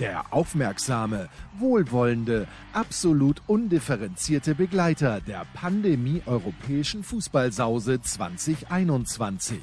Der 0.00 0.32
aufmerksame, 0.32 1.28
wohlwollende, 1.58 2.48
absolut 2.72 3.42
undifferenzierte 3.46 4.54
Begleiter 4.54 5.20
der 5.20 5.46
Pandemie-europäischen 5.54 7.04
Fußballsause 7.04 8.00
2021. 8.00 9.60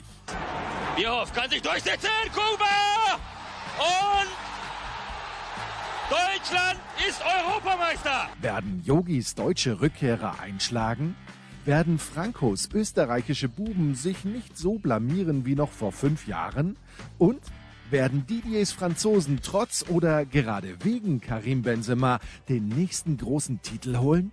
Bierhoff 0.96 1.34
kann 1.34 1.50
sich 1.50 1.62
durchsetzen, 1.62 2.10
Kuba! 2.32 3.20
Und 3.80 4.30
Deutschland 6.10 6.80
ist 7.08 7.22
Europameister! 7.22 8.30
Werden 8.42 8.82
Yogis 8.86 9.34
deutsche 9.34 9.82
Rückkehrer 9.82 10.40
einschlagen? 10.40 11.16
Werden 11.66 12.00
Frankos 12.00 12.70
österreichische 12.74 13.50
Buben 13.50 13.96
sich 13.96 14.26
nicht 14.26 14.58
so 14.58 14.80
blamieren 14.80 15.46
wie 15.46 15.56
noch 15.56 15.72
vor 15.72 15.92
fünf 15.92 16.28
Jahren? 16.28 16.78
Und 17.18 17.42
werden 17.92 18.26
Didiers 18.28 18.72
Franzosen 18.72 19.40
trotz 19.44 19.86
oder 19.90 20.26
gerade 20.26 20.84
wegen 20.84 21.22
Karim 21.22 21.62
Benzema 21.62 22.20
den 22.48 22.68
nächsten 22.68 23.18
großen 23.18 23.62
Titel 23.62 23.98
holen? 23.98 24.32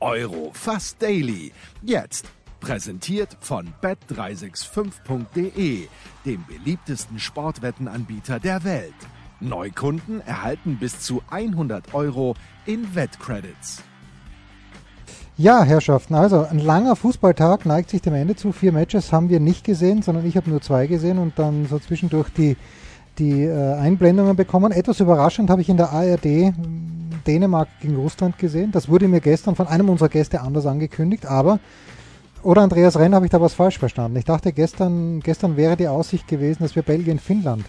Euro 0.00 0.50
fast 0.52 1.00
daily. 1.00 1.52
Jetzt 1.82 2.26
präsentiert 2.60 3.36
von 3.40 3.72
bet365.de, 3.82 5.88
dem 6.24 6.44
beliebtesten 6.46 7.18
Sportwettenanbieter 7.18 8.40
der 8.40 8.64
Welt. 8.64 8.94
Neukunden 9.40 10.20
erhalten 10.20 10.78
bis 10.78 11.00
zu 11.00 11.22
100 11.30 11.94
Euro 11.94 12.36
in 12.66 12.94
Wettcredits. 12.94 13.82
Ja, 15.36 15.64
Herrschaften, 15.64 16.14
also 16.14 16.46
ein 16.48 16.60
langer 16.60 16.94
Fußballtag 16.94 17.66
neigt 17.66 17.90
sich 17.90 18.00
dem 18.00 18.14
Ende 18.14 18.36
zu. 18.36 18.52
Vier 18.52 18.70
Matches 18.70 19.12
haben 19.12 19.30
wir 19.30 19.40
nicht 19.40 19.64
gesehen, 19.64 20.00
sondern 20.00 20.24
ich 20.24 20.36
habe 20.36 20.48
nur 20.48 20.60
zwei 20.60 20.86
gesehen 20.86 21.18
und 21.18 21.36
dann 21.40 21.66
so 21.66 21.80
zwischendurch 21.80 22.28
die, 22.28 22.56
die 23.18 23.42
äh, 23.42 23.74
Einblendungen 23.74 24.36
bekommen. 24.36 24.70
Etwas 24.70 25.00
überraschend 25.00 25.50
habe 25.50 25.60
ich 25.60 25.68
in 25.68 25.76
der 25.76 25.90
ARD 25.90 26.54
Dänemark 27.26 27.66
gegen 27.80 27.96
Russland 27.96 28.38
gesehen. 28.38 28.70
Das 28.70 28.88
wurde 28.88 29.08
mir 29.08 29.20
gestern 29.20 29.56
von 29.56 29.66
einem 29.66 29.88
unserer 29.88 30.08
Gäste 30.08 30.40
anders 30.40 30.66
angekündigt, 30.66 31.26
aber 31.26 31.58
oder 32.44 32.62
Andreas 32.62 32.96
Renn 32.96 33.12
habe 33.12 33.26
ich 33.26 33.32
da 33.32 33.40
was 33.40 33.54
falsch 33.54 33.80
verstanden. 33.80 34.16
Ich 34.18 34.26
dachte 34.26 34.52
gestern, 34.52 35.18
gestern 35.18 35.56
wäre 35.56 35.76
die 35.76 35.88
Aussicht 35.88 36.28
gewesen, 36.28 36.62
dass 36.62 36.76
wir 36.76 36.84
Belgien-Finnland 36.84 37.64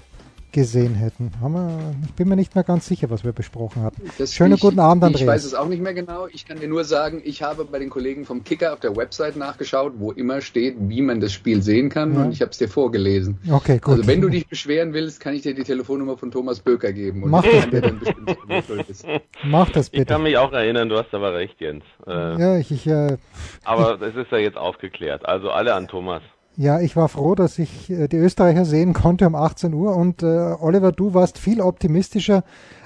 gesehen 0.56 0.96
hätten. 0.96 1.32
Wir, 1.42 1.94
ich 2.06 2.14
bin 2.14 2.30
mir 2.30 2.38
nicht 2.38 2.56
mehr 2.56 2.64
ganz 2.64 2.88
sicher, 2.88 3.10
was 3.10 3.26
wir 3.26 3.34
besprochen 3.34 3.84
hatten. 3.84 4.02
Das 4.18 4.34
Schönen 4.34 4.54
ich, 4.54 4.62
guten 4.62 4.80
Abend, 4.80 5.04
Andreas. 5.04 5.22
Ich 5.22 5.28
weiß 5.28 5.44
es 5.44 5.54
auch 5.54 5.68
nicht 5.68 5.82
mehr 5.82 5.94
genau. 5.94 6.28
Ich 6.32 6.46
kann 6.48 6.62
dir 6.62 6.70
nur 6.70 6.86
sagen, 6.86 7.22
ich 7.26 7.44
habe 7.44 7.66
bei 7.66 7.78
den 7.78 7.90
Kollegen 7.90 8.24
vom 8.24 8.46
Kicker 8.46 8.72
auf 8.72 8.80
der 8.80 8.96
Website 8.96 9.36
nachgeschaut, 9.36 9.96
wo 9.98 10.14
immer 10.14 10.40
steht, 10.40 10.78
wie 10.80 11.02
man 11.02 11.20
das 11.20 11.34
Spiel 11.34 11.62
sehen 11.62 11.90
kann 11.90 12.14
ja. 12.14 12.24
und 12.24 12.32
ich 12.32 12.42
habe 12.42 12.52
es 12.52 12.58
dir 12.58 12.70
vorgelesen. 12.70 13.38
Okay, 13.52 13.80
gut. 13.80 13.96
Also 13.96 14.08
wenn 14.08 14.22
du 14.22 14.30
dich 14.30 14.48
beschweren 14.48 14.94
willst, 14.94 15.20
kann 15.20 15.34
ich 15.34 15.42
dir 15.42 15.54
die 15.54 15.64
Telefonnummer 15.64 16.18
von 16.18 16.32
Thomas 16.32 16.62
Böker 16.62 16.94
geben. 16.94 17.24
Und 17.24 17.32
Mach 17.32 17.44
das 17.44 17.68
bitte. 17.68 17.94
Mach 19.44 19.70
das 19.72 19.90
bitte. 19.90 20.04
Ich 20.04 20.08
kann 20.08 20.24
mich 20.24 20.38
auch 20.38 20.54
erinnern, 20.54 20.88
du 20.88 20.98
hast 20.98 21.14
aber 21.14 21.34
recht, 21.34 21.60
Jens. 21.60 21.84
Äh, 22.08 22.12
ja, 22.12 22.58
ich... 22.58 22.72
ich 22.72 22.88
äh, 22.88 23.18
aber 23.66 24.02
es 24.02 24.16
ist 24.16 24.32
ja 24.32 24.38
jetzt 24.38 24.58
aufgeklärt. 24.58 25.26
Also 25.26 25.50
alle 25.50 25.74
an 25.74 25.90
Thomas. 25.90 26.22
Ja, 26.58 26.80
ich 26.80 26.96
war 26.96 27.10
froh, 27.10 27.36
dass 27.36 27.60
ich 27.60 27.90
äh, 27.90 28.08
die 28.08 28.18
Österreicher 28.18 28.66
sehen 28.66 28.94
konnte 28.94 29.28
um 29.28 29.36
18 29.36 29.74
Uhr 29.74 29.96
und 29.96 30.24
äh, 30.24 30.54
Oliver, 30.60 30.92
du 30.92 31.14
warst 31.14 31.38
viel 31.38 31.62
optimistischer 31.62 32.44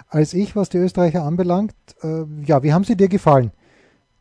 als 0.09 0.34
ich, 0.34 0.56
was 0.56 0.69
die 0.69 0.80
Österreicher 0.80 1.24
anbelangt. 1.24 1.75
Äh, 2.02 2.24
ja, 2.44 2.63
wie 2.63 2.74
haben 2.74 2.84
sie 2.84 2.97
dir 2.97 3.09
gefallen, 3.09 3.52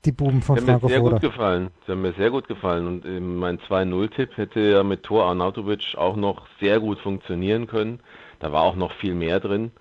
die 0.05 0.13
Buben 0.13 0.43
von 0.43 0.59
Franco 0.59 0.89
Foda? 0.89 0.89
Mir 0.89 1.01
sehr 1.01 1.11
gut 1.11 1.21
gefallen. 1.21 1.71
Sie 1.87 1.93
haben 1.93 2.03
mir 2.03 2.13
sehr 2.13 2.31
gut 2.31 2.47
gefallen 2.47 2.87
und 2.87 3.05
äh, 3.07 3.21
mein 3.21 3.59
2-0-Tipp 3.59 4.37
hätte 4.37 4.61
ja 4.61 4.83
mit 4.83 5.03
Tor 5.03 5.25
Arnautovic 5.25 5.97
auch 5.97 6.17
noch 6.17 6.47
sehr 6.61 6.79
gut 6.81 6.99
funktionieren 7.01 7.67
können. 7.67 8.01
Da 8.41 8.53
war 8.53 8.63
auch 8.63 8.77
noch 8.77 8.93
viel 9.01 9.15
mehr 9.15 9.41
drin. 9.41 9.73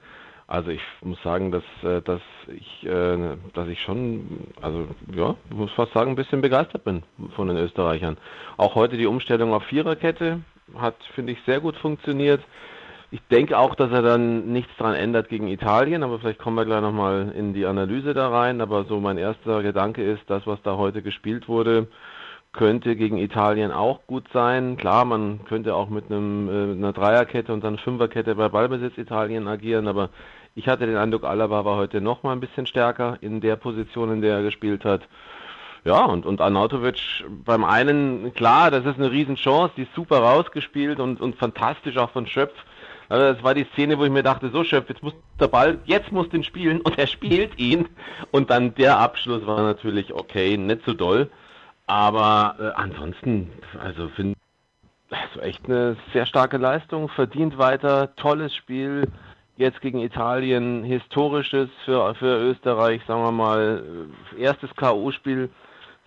Also 0.48 0.72
ich 0.72 0.82
muss 1.02 1.22
sagen, 1.24 1.52
dass, 1.52 1.64
äh, 1.84 2.02
dass 2.02 2.22
ich, 2.48 2.86
äh, 2.86 3.36
dass 3.54 3.68
ich 3.68 3.82
schon, 3.82 4.48
also 4.62 4.88
ja, 5.14 5.36
muss 5.50 5.72
fast 5.72 5.92
sagen, 5.94 6.12
ein 6.12 6.16
bisschen 6.16 6.40
begeistert 6.40 6.86
bin 6.86 7.04
von 7.36 7.50
den 7.50 7.58
Österreichern. 7.58 8.18
Auch 8.56 8.76
heute 8.76 8.96
die 8.96 9.08
Umstellung 9.08 9.54
auf 9.54 9.64
Viererkette 9.64 10.40
hat, 10.78 10.96
finde 11.16 11.34
ich, 11.34 11.40
sehr 11.46 11.60
gut 11.60 11.76
funktioniert. 11.76 12.42
Ich 13.12 13.22
denke 13.30 13.58
auch, 13.58 13.76
dass 13.76 13.92
er 13.92 14.02
dann 14.02 14.52
nichts 14.52 14.72
dran 14.78 14.94
ändert 14.94 15.30
gegen 15.30 15.48
Italien, 15.48 16.04
aber 16.04 16.20
vielleicht 16.20 16.40
kommen 16.40 16.56
wir 16.58 16.66
gleich 16.66 16.82
nochmal 16.82 17.34
in 17.38 17.54
die 17.54 17.66
Analyse 17.66 18.14
da 18.14 18.30
rein. 18.30 18.62
Aber 18.62 18.86
so 18.86 19.00
mein 19.00 19.18
erster 19.18 19.64
Gedanke 19.64 20.04
ist, 20.04 20.24
das, 20.28 20.48
was 20.48 20.62
da 20.64 20.78
heute 20.78 21.02
gespielt 21.02 21.48
wurde, 21.50 21.88
könnte 22.54 22.96
gegen 22.96 23.18
Italien 23.18 23.72
auch 23.72 24.06
gut 24.08 24.26
sein. 24.34 24.78
Klar, 24.78 25.06
man 25.06 25.46
könnte 25.46 25.76
auch 25.76 25.90
mit 25.90 26.06
einem, 26.12 26.50
äh, 26.50 26.72
einer 26.74 26.94
Dreierkette 26.94 27.54
und 27.54 27.64
dann 27.64 27.78
Fünferkette 27.78 28.36
bei 28.36 28.50
Ballbesitz 28.50 28.98
Italien 28.98 29.48
agieren, 29.48 29.88
aber 29.88 30.10
ich 30.58 30.68
hatte 30.68 30.88
den 30.88 30.98
Eindruck, 30.98 31.24
Alaba 31.24 31.66
war 31.66 31.76
heute 31.76 32.02
noch 32.02 32.24
mal 32.24 32.32
ein 32.32 32.40
bisschen 32.40 32.66
stärker 32.66 33.20
in 33.22 33.42
der 33.42 33.56
Position, 33.58 34.12
in 34.12 34.22
der 34.22 34.38
er 34.38 34.42
gespielt 34.42 34.86
hat. 34.86 35.08
Ja, 35.86 36.04
und, 36.04 36.26
und 36.26 36.42
Arnautovic 36.42 37.24
beim 37.46 37.64
einen, 37.64 38.34
klar, 38.34 38.72
das 38.72 38.84
ist 38.84 38.98
eine 38.98 39.12
Riesenchance, 39.12 39.76
die 39.78 39.84
ist 39.84 39.94
super 39.94 40.18
rausgespielt 40.18 41.00
und, 41.00 41.22
und 41.22 41.36
fantastisch 41.36 41.98
auch 41.98 42.10
von 42.10 42.26
Schöpf. 42.26 42.56
Also 43.08 43.34
das 43.36 43.44
war 43.44 43.54
die 43.54 43.68
Szene, 43.74 44.00
wo 44.00 44.04
ich 44.04 44.10
mir 44.10 44.24
dachte, 44.24 44.50
so 44.50 44.64
Schöpf, 44.64 44.90
jetzt 44.90 45.04
muss 45.04 45.14
der 45.40 45.48
Ball, 45.48 45.78
jetzt 45.86 46.12
muss 46.12 46.28
den 46.30 46.44
spielen 46.44 46.82
und 46.82 46.98
er 46.98 47.08
spielt 47.08 47.60
ihn. 47.60 47.88
Und 48.32 48.50
dann 48.50 48.74
der 48.74 48.98
Abschluss 48.98 49.46
war 49.46 49.62
natürlich 49.62 50.12
okay, 50.12 50.58
nicht 50.58 50.82
so 50.88 50.94
doll. 50.94 51.30
Aber 51.86 52.56
äh, 52.60 52.82
ansonsten, 52.82 53.52
also 53.80 54.10
finde 54.10 54.36
also 55.12 55.40
echt 55.40 55.66
eine 55.66 55.96
sehr 56.14 56.26
starke 56.26 56.58
Leistung, 56.58 57.10
verdient 57.10 57.60
weiter, 57.60 58.16
tolles 58.16 58.54
Spiel, 58.56 59.08
jetzt 59.58 59.82
gegen 59.82 60.00
Italien 60.00 60.84
historisches 60.84 61.70
für, 61.84 62.16
für 62.16 62.40
Österreich, 62.50 63.02
sagen 63.08 63.24
wir 63.24 63.32
mal, 63.32 63.84
erstes 64.38 64.76
K.O.-Spiel 64.76 65.50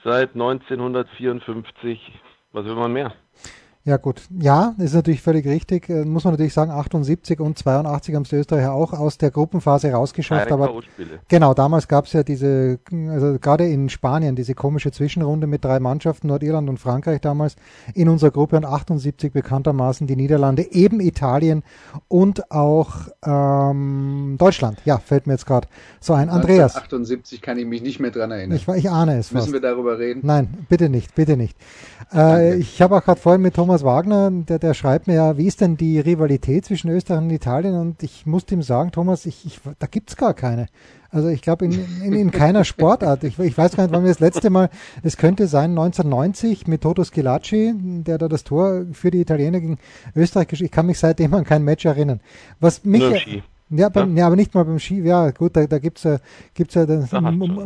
seit 0.04 0.34
1954. 0.34 2.12
Was 2.52 2.64
will 2.64 2.74
man 2.74 2.92
mehr? 2.92 3.12
Ja 3.84 3.96
gut, 3.96 4.20
ja, 4.38 4.74
ist 4.76 4.92
natürlich 4.92 5.22
völlig 5.22 5.46
richtig. 5.46 5.88
Äh, 5.88 6.04
muss 6.04 6.24
man 6.24 6.34
natürlich 6.34 6.52
sagen, 6.52 6.70
78 6.70 7.40
und 7.40 7.56
82 7.56 8.14
haben 8.14 8.24
es 8.24 8.28
die 8.28 8.36
Österreicher 8.36 8.74
auch 8.74 8.92
aus 8.92 9.16
der 9.16 9.30
Gruppenphase 9.30 9.90
rausgeschafft. 9.90 10.52
aber 10.52 10.82
genau, 11.28 11.54
damals 11.54 11.88
gab 11.88 12.04
es 12.04 12.12
ja 12.12 12.22
diese, 12.22 12.78
also 13.08 13.38
gerade 13.40 13.66
in 13.66 13.88
Spanien, 13.88 14.36
diese 14.36 14.54
komische 14.54 14.90
Zwischenrunde 14.92 15.46
mit 15.46 15.64
drei 15.64 15.80
Mannschaften, 15.80 16.26
Nordirland 16.26 16.68
und 16.68 16.76
Frankreich 16.76 17.22
damals 17.22 17.56
in 17.94 18.10
unserer 18.10 18.30
Gruppe 18.32 18.58
und 18.58 18.66
78 18.66 19.32
bekanntermaßen 19.32 20.06
die 20.06 20.16
Niederlande, 20.16 20.70
eben 20.72 21.00
Italien 21.00 21.62
und 22.08 22.50
auch 22.50 23.08
ähm, 23.24 24.36
Deutschland. 24.38 24.76
Ja, 24.84 24.98
fällt 24.98 25.26
mir 25.26 25.32
jetzt 25.32 25.46
gerade 25.46 25.68
so 26.00 26.12
ein. 26.12 26.28
Andreas. 26.28 26.76
78 26.76 27.40
kann 27.40 27.58
ich 27.58 27.64
mich 27.64 27.80
nicht 27.80 27.98
mehr 27.98 28.10
dran 28.10 28.30
erinnern. 28.30 28.56
Ich, 28.56 28.68
ich 28.68 28.90
ahne 28.90 29.12
es. 29.12 29.32
Müssen 29.32 29.44
fast. 29.44 29.52
wir 29.54 29.60
darüber 29.60 29.98
reden? 29.98 30.20
Nein, 30.22 30.66
bitte 30.68 30.90
nicht, 30.90 31.14
bitte 31.14 31.38
nicht. 31.38 31.56
Äh, 32.12 32.56
ich 32.56 32.82
habe 32.82 32.96
auch 32.96 33.04
gerade 33.04 33.20
vorhin 33.20 33.40
mit 33.40 33.54
Thomas 33.54 33.69
Thomas 33.70 33.84
Wagner, 33.84 34.32
der, 34.32 34.58
der 34.58 34.74
schreibt 34.74 35.06
mir 35.06 35.14
ja, 35.14 35.38
wie 35.38 35.46
ist 35.46 35.60
denn 35.60 35.76
die 35.76 36.00
Rivalität 36.00 36.64
zwischen 36.64 36.90
Österreich 36.90 37.20
und 37.20 37.30
Italien? 37.30 37.76
Und 37.76 38.02
ich 38.02 38.26
musste 38.26 38.52
ihm 38.52 38.62
sagen, 38.62 38.90
Thomas, 38.90 39.26
ich, 39.26 39.46
ich, 39.46 39.60
da 39.78 39.86
gibt's 39.86 40.16
gar 40.16 40.34
keine. 40.34 40.66
Also 41.08 41.28
ich 41.28 41.40
glaube 41.40 41.66
in, 41.66 41.86
in, 42.04 42.12
in 42.14 42.30
keiner 42.32 42.64
Sportart. 42.64 43.22
Ich, 43.22 43.38
ich 43.38 43.56
weiß 43.56 43.76
gar 43.76 43.84
nicht, 43.84 43.92
wann 43.92 44.02
wir 44.02 44.10
das 44.10 44.18
letzte 44.18 44.50
Mal, 44.50 44.70
es 45.04 45.16
könnte 45.16 45.46
sein 45.46 45.70
1990 45.70 46.66
mit 46.66 46.80
Toto 46.80 47.04
Schilacci, 47.04 47.72
der 47.76 48.18
da 48.18 48.26
das 48.26 48.42
Tor 48.42 48.86
für 48.90 49.12
die 49.12 49.20
Italiener 49.20 49.60
gegen 49.60 49.78
Österreich 50.16 50.48
geschickt 50.48 50.70
Ich 50.70 50.74
kann 50.74 50.86
mich 50.86 50.98
seitdem 50.98 51.32
an 51.34 51.44
kein 51.44 51.62
Match 51.62 51.84
erinnern. 51.84 52.18
Was 52.58 52.84
mich, 52.84 53.20
Ski. 53.20 53.44
Ja, 53.68 53.88
beim, 53.88 54.16
ja. 54.16 54.22
ja, 54.22 54.26
aber 54.26 54.34
nicht 54.34 54.52
mal 54.52 54.64
beim 54.64 54.80
Ski. 54.80 55.00
Ja, 55.02 55.30
gut, 55.30 55.54
da, 55.54 55.64
da 55.68 55.78
gibt's 55.78 56.02
ja, 56.02 56.18
gibt's 56.54 56.74
ja 56.74 56.86
den 56.86 57.08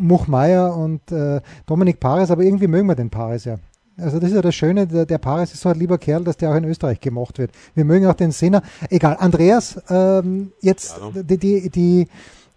Much 0.01 0.29
Meier 0.29 0.77
und 0.77 1.11
äh, 1.11 1.41
Dominik 1.65 1.99
Paris, 1.99 2.31
aber 2.31 2.43
irgendwie 2.43 2.67
mögen 2.67 2.89
wir 2.89 2.95
den 2.95 3.09
Paris 3.09 3.47
ja. 3.47 3.57
Also 3.97 4.19
das 4.19 4.31
ist 4.31 4.37
ja 4.37 4.43
das 4.43 4.55
Schöne, 4.55 4.87
der, 4.87 5.07
der 5.07 5.19
Paris 5.19 5.53
ist 5.53 5.61
so 5.61 5.69
ein 5.69 5.79
lieber 5.79 5.99
Kerl, 5.99 6.25
dass 6.25 6.37
der 6.37 6.51
auch 6.51 6.57
in 6.57 6.65
Österreich 6.65 7.01
gemocht 7.01 7.39
wird. 7.39 7.53
Wir 7.75 7.85
mögen 7.85 8.07
auch 8.07 8.15
den 8.15 8.33
Sinner. 8.33 8.63
Egal, 8.91 9.17
Andreas, 9.19 9.81
ähm, 9.89 10.53
jetzt 10.61 10.97
die, 11.15 11.39
die, 11.39 11.71
die, 11.71 12.09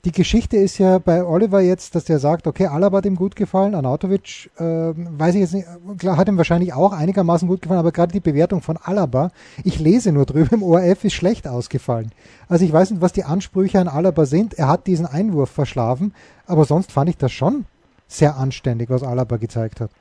die 0.05 0.11
Geschichte 0.11 0.57
ist 0.57 0.79
ja 0.79 0.97
bei 0.97 1.23
Oliver 1.23 1.59
jetzt, 1.59 1.93
dass 1.93 2.05
der 2.05 2.17
sagt, 2.17 2.47
okay, 2.47 2.67
Alaba 2.67 2.97
hat 2.97 3.05
ihm 3.05 3.15
gut 3.15 3.35
gefallen, 3.35 3.75
Anatovic, 3.75 4.49
äh, 4.57 4.63
weiß 4.63 5.35
ich 5.35 5.41
jetzt 5.41 5.53
nicht, 5.53 5.67
klar, 5.99 6.17
hat 6.17 6.27
ihm 6.27 6.37
wahrscheinlich 6.37 6.73
auch 6.73 6.91
einigermaßen 6.91 7.47
gut 7.47 7.61
gefallen, 7.61 7.81
aber 7.81 7.91
gerade 7.91 8.13
die 8.13 8.19
Bewertung 8.19 8.61
von 8.61 8.77
Alaba, 8.77 9.31
ich 9.63 9.79
lese 9.79 10.11
nur 10.11 10.25
drüber, 10.25 10.53
im 10.53 10.63
ORF 10.63 11.03
ist 11.03 11.13
schlecht 11.13 11.47
ausgefallen. 11.47 12.11
Also 12.47 12.65
ich 12.65 12.73
weiß 12.73 12.91
nicht, 12.91 13.01
was 13.01 13.13
die 13.13 13.25
Ansprüche 13.25 13.79
an 13.79 13.87
Alaba 13.87 14.25
sind. 14.25 14.55
Er 14.55 14.69
hat 14.69 14.87
diesen 14.87 15.05
Einwurf 15.05 15.51
verschlafen, 15.51 16.13
aber 16.47 16.65
sonst 16.65 16.91
fand 16.91 17.09
ich 17.09 17.17
das 17.17 17.31
schon 17.31 17.65
sehr 18.07 18.37
anständig, 18.37 18.89
was 18.89 19.03
Alaba 19.03 19.37
gezeigt 19.37 19.81
hat. 19.81 19.91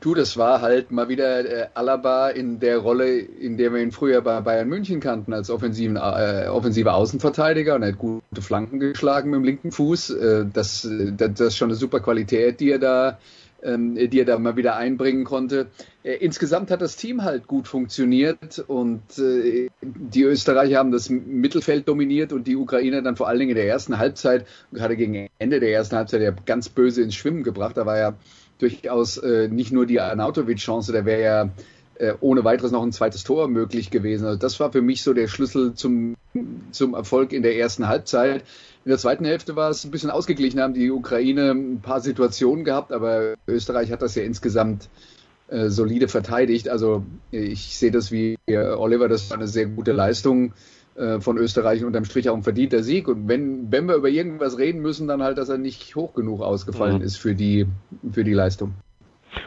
Du, 0.00 0.14
das 0.14 0.38
war 0.38 0.62
halt 0.62 0.90
mal 0.90 1.10
wieder 1.10 1.44
äh, 1.44 1.68
Alaba 1.74 2.30
in 2.30 2.58
der 2.58 2.78
Rolle, 2.78 3.18
in 3.18 3.58
der 3.58 3.72
wir 3.74 3.82
ihn 3.82 3.92
früher 3.92 4.22
bei 4.22 4.40
Bayern 4.40 4.66
München 4.66 4.98
kannten, 4.98 5.34
als 5.34 5.50
offensiven, 5.50 5.96
äh, 5.96 6.48
offensiver 6.48 6.94
Außenverteidiger 6.94 7.74
und 7.74 7.82
er 7.82 7.88
hat 7.88 7.98
gute 7.98 8.40
Flanken 8.40 8.80
geschlagen 8.80 9.28
mit 9.30 9.40
dem 9.40 9.44
linken 9.44 9.72
Fuß. 9.72 10.10
Äh, 10.10 10.46
das, 10.50 10.88
das, 10.88 11.30
das 11.34 11.40
ist 11.48 11.56
schon 11.58 11.68
eine 11.68 11.76
super 11.76 12.00
Qualität, 12.00 12.60
die 12.60 12.70
er 12.70 12.78
da, 12.78 13.18
ähm, 13.62 13.94
die 13.94 14.20
er 14.20 14.24
da 14.24 14.38
mal 14.38 14.56
wieder 14.56 14.76
einbringen 14.76 15.24
konnte. 15.24 15.66
Äh, 16.02 16.14
insgesamt 16.14 16.70
hat 16.70 16.80
das 16.80 16.96
Team 16.96 17.22
halt 17.22 17.46
gut 17.46 17.68
funktioniert 17.68 18.64
und 18.66 19.02
äh, 19.18 19.68
die 19.82 20.22
Österreicher 20.22 20.78
haben 20.78 20.92
das 20.92 21.10
Mittelfeld 21.10 21.86
dominiert 21.86 22.32
und 22.32 22.46
die 22.46 22.56
Ukrainer 22.56 23.02
dann 23.02 23.16
vor 23.16 23.28
allen 23.28 23.38
Dingen 23.38 23.50
in 23.50 23.56
der 23.56 23.68
ersten 23.68 23.98
Halbzeit, 23.98 24.46
gerade 24.72 24.96
gegen 24.96 25.28
Ende 25.38 25.60
der 25.60 25.72
ersten 25.72 25.96
Halbzeit, 25.96 26.22
ja 26.22 26.30
ganz 26.46 26.70
böse 26.70 27.02
ins 27.02 27.14
Schwimmen 27.14 27.42
gebracht. 27.42 27.76
Da 27.76 27.84
war 27.84 27.98
ja 27.98 28.14
durchaus 28.60 29.16
äh, 29.18 29.48
nicht 29.48 29.72
nur 29.72 29.86
die 29.86 30.00
Arnautovic-Chance, 30.00 30.92
da 30.92 31.04
wäre 31.04 31.22
ja 31.22 31.50
äh, 32.00 32.14
ohne 32.20 32.44
weiteres 32.44 32.72
noch 32.72 32.82
ein 32.82 32.92
zweites 32.92 33.24
Tor 33.24 33.48
möglich 33.48 33.90
gewesen. 33.90 34.26
Also 34.26 34.38
das 34.38 34.58
war 34.60 34.72
für 34.72 34.82
mich 34.82 35.02
so 35.02 35.12
der 35.12 35.28
Schlüssel 35.28 35.74
zum, 35.74 36.16
zum 36.70 36.94
Erfolg 36.94 37.32
in 37.32 37.42
der 37.42 37.56
ersten 37.56 37.88
Halbzeit. 37.88 38.42
In 38.84 38.88
der 38.88 38.98
zweiten 38.98 39.24
Hälfte 39.24 39.56
war 39.56 39.70
es 39.70 39.84
ein 39.84 39.90
bisschen 39.90 40.10
ausgeglichen, 40.10 40.60
haben 40.60 40.74
die 40.74 40.90
Ukraine 40.90 41.50
ein 41.50 41.80
paar 41.80 42.00
Situationen 42.00 42.64
gehabt, 42.64 42.92
aber 42.92 43.34
Österreich 43.46 43.92
hat 43.92 44.00
das 44.00 44.14
ja 44.14 44.22
insgesamt 44.22 44.88
äh, 45.48 45.68
solide 45.68 46.08
verteidigt. 46.08 46.68
Also 46.70 47.04
ich 47.30 47.76
sehe 47.76 47.90
das 47.90 48.10
wie 48.10 48.38
Oliver, 48.48 49.08
das 49.08 49.28
war 49.28 49.36
eine 49.36 49.48
sehr 49.48 49.66
gute 49.66 49.92
Leistung. 49.92 50.54
Äh, 50.96 51.20
von 51.20 51.38
Österreich 51.38 51.84
unterm 51.84 52.04
Strich 52.04 52.28
auch 52.28 52.34
ein 52.34 52.42
verdienter 52.42 52.82
Sieg. 52.82 53.06
Und 53.06 53.28
wenn, 53.28 53.70
wenn 53.70 53.86
wir 53.86 53.94
über 53.94 54.08
irgendwas 54.08 54.58
reden 54.58 54.80
müssen, 54.82 55.06
dann 55.06 55.22
halt, 55.22 55.38
dass 55.38 55.48
er 55.48 55.56
nicht 55.56 55.94
hoch 55.94 56.14
genug 56.14 56.42
ausgefallen 56.42 56.98
mhm. 56.98 57.02
ist 57.02 57.16
für 57.16 57.34
die, 57.34 57.66
für 58.12 58.24
die 58.24 58.34
Leistung. 58.34 58.74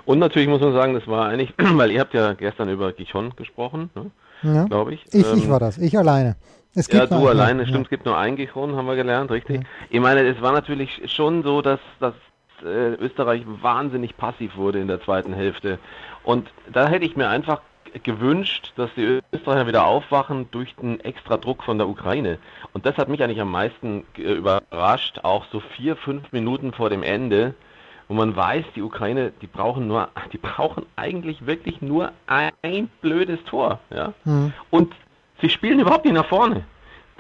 Und 0.06 0.20
natürlich 0.20 0.48
muss 0.48 0.62
man 0.62 0.72
sagen, 0.72 0.94
das 0.94 1.06
war 1.06 1.28
eigentlich, 1.28 1.54
weil 1.58 1.92
ihr 1.92 2.00
habt 2.00 2.14
ja 2.14 2.34
gestern 2.34 2.70
über 2.70 2.94
Gichon 2.94 3.34
gesprochen, 3.36 3.90
ne? 3.94 4.12
ja. 4.42 4.64
glaube 4.66 4.94
ich. 4.94 5.06
Ich, 5.12 5.30
ähm, 5.30 5.38
ich 5.38 5.50
war 5.50 5.60
das, 5.60 5.78
ich 5.78 5.98
alleine. 5.98 6.38
Es 6.76 6.88
gibt 6.88 7.12
ja, 7.12 7.20
du 7.20 7.28
alleine, 7.28 7.64
ja. 7.64 7.68
stimmt, 7.68 7.88
es 7.88 7.90
gibt 7.90 8.06
nur 8.06 8.18
ein 8.18 8.38
Gichon, 8.38 8.76
haben 8.76 8.88
wir 8.88 8.96
gelernt, 8.96 9.30
richtig. 9.30 9.58
Ja. 9.58 9.68
Ich 9.90 10.00
meine, 10.00 10.26
es 10.26 10.42
war 10.42 10.54
natürlich 10.54 11.02
schon 11.12 11.44
so, 11.44 11.62
dass, 11.62 11.80
dass 12.00 12.14
äh, 12.64 12.94
Österreich 12.96 13.44
wahnsinnig 13.62 14.16
passiv 14.16 14.56
wurde 14.56 14.80
in 14.80 14.88
der 14.88 15.02
zweiten 15.02 15.34
Hälfte. 15.34 15.78
Und 16.24 16.50
da 16.72 16.88
hätte 16.88 17.06
ich 17.06 17.18
mir 17.18 17.28
einfach 17.28 17.62
gewünscht, 18.02 18.74
dass 18.76 18.90
die 18.96 19.22
Österreicher 19.32 19.68
wieder 19.68 19.86
aufwachen 19.86 20.48
durch 20.52 20.76
den 20.76 21.00
extra 21.02 21.38
Druck 21.38 21.64
von 21.64 21.78
der 21.78 21.88
Ukraine. 21.88 22.40
Und 22.74 22.86
das 22.86 22.98
hat 22.98 23.10
mich 23.10 23.24
eigentlich 23.24 23.42
am 23.42 23.52
meisten 23.52 24.06
äh, 24.18 24.34
überrascht, 24.34 25.20
auch 25.24 25.46
so 25.52 25.60
vier, 25.60 25.96
fünf 25.96 26.32
Minuten 26.32 26.74
vor 26.74 26.90
dem 26.90 27.04
Ende, 27.04 27.54
wo 28.08 28.16
man 28.16 28.36
weiß, 28.36 28.66
die 28.76 28.82
Ukraine, 28.82 29.32
die 29.42 29.48
brauchen 29.48 29.88
nur, 29.88 30.10
die 30.34 30.38
brauchen 30.38 30.86
eigentlich 30.96 31.46
wirklich 31.46 31.82
nur 31.82 32.12
ein 32.28 32.90
blödes 33.02 33.44
Tor, 33.46 33.80
ja. 33.90 34.14
Mhm. 34.24 34.54
Und 34.70 34.94
sie 35.42 35.50
spielen 35.50 35.80
überhaupt 35.80 36.06
nicht 36.06 36.16
nach 36.16 36.28
vorne. 36.28 36.66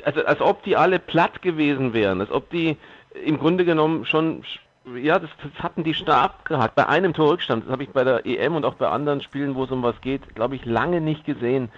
Also 0.06 0.26
als 0.26 0.42
ob 0.42 0.64
die 0.64 0.76
alle 0.76 1.00
platt 1.00 1.42
gewesen 1.42 1.94
wären, 1.94 2.20
als 2.20 2.32
ob 2.32 2.50
die 2.50 2.78
im 3.26 3.38
Grunde 3.38 3.64
genommen 3.64 4.06
schon 4.06 4.44
ja, 5.02 5.20
das, 5.20 5.30
das, 5.42 5.64
hatten 5.64 5.84
die 5.84 5.94
stark 5.94 6.46
gehabt. 6.46 6.76
Bei 6.76 6.88
einem 6.88 7.14
Torrückstand, 7.14 7.66
das 7.66 7.72
habe 7.72 7.84
ich 7.84 7.90
bei 7.90 8.04
der 8.04 8.26
EM 8.26 8.56
und 8.56 8.66
auch 8.66 8.76
bei 8.76 8.88
anderen 8.90 9.22
Spielen, 9.22 9.56
wo 9.56 9.64
es 9.64 9.72
um 9.72 9.84
was 9.84 10.00
geht, 10.02 10.36
glaube 10.36 10.56
ich, 10.56 10.66
lange 10.66 11.02
nicht 11.02 11.26
gesehen, 11.26 11.70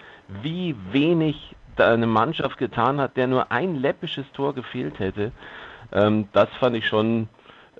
wie 0.41 0.75
wenig 0.91 1.55
da 1.75 1.93
eine 1.93 2.07
Mannschaft 2.07 2.57
getan 2.57 2.99
hat, 2.99 3.17
der 3.17 3.27
nur 3.27 3.51
ein 3.51 3.75
läppisches 3.75 4.25
Tor 4.33 4.55
gefehlt 4.55 4.99
hätte. 4.99 5.31
Ähm, 5.91 6.29
das 6.33 6.49
fand 6.59 6.75
ich 6.75 6.87
schon, 6.87 7.27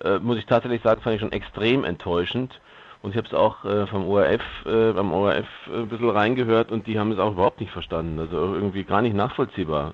äh, 0.01 0.19
muss 0.19 0.37
ich 0.37 0.45
tatsächlich 0.45 0.81
sagen, 0.83 1.01
fand 1.01 1.15
ich 1.15 1.21
schon 1.21 1.31
extrem 1.31 1.83
enttäuschend. 1.83 2.59
Und 3.01 3.11
ich 3.11 3.17
habe 3.17 3.27
es 3.27 3.33
auch 3.33 3.63
äh, 3.65 3.85
vom 3.87 4.07
ORF, 4.07 4.41
äh, 4.65 4.91
beim 4.91 5.11
ORF 5.11 5.45
äh, 5.67 5.77
ein 5.77 5.89
bisschen 5.89 6.09
reingehört 6.09 6.71
und 6.71 6.87
die 6.87 6.97
haben 6.99 7.11
es 7.11 7.19
auch 7.19 7.33
überhaupt 7.33 7.59
nicht 7.59 7.71
verstanden. 7.71 8.19
Also 8.19 8.35
irgendwie 8.35 8.83
gar 8.83 9.01
nicht 9.01 9.15
nachvollziehbar. 9.15 9.93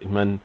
Ich 0.00 0.08
meine, 0.08 0.40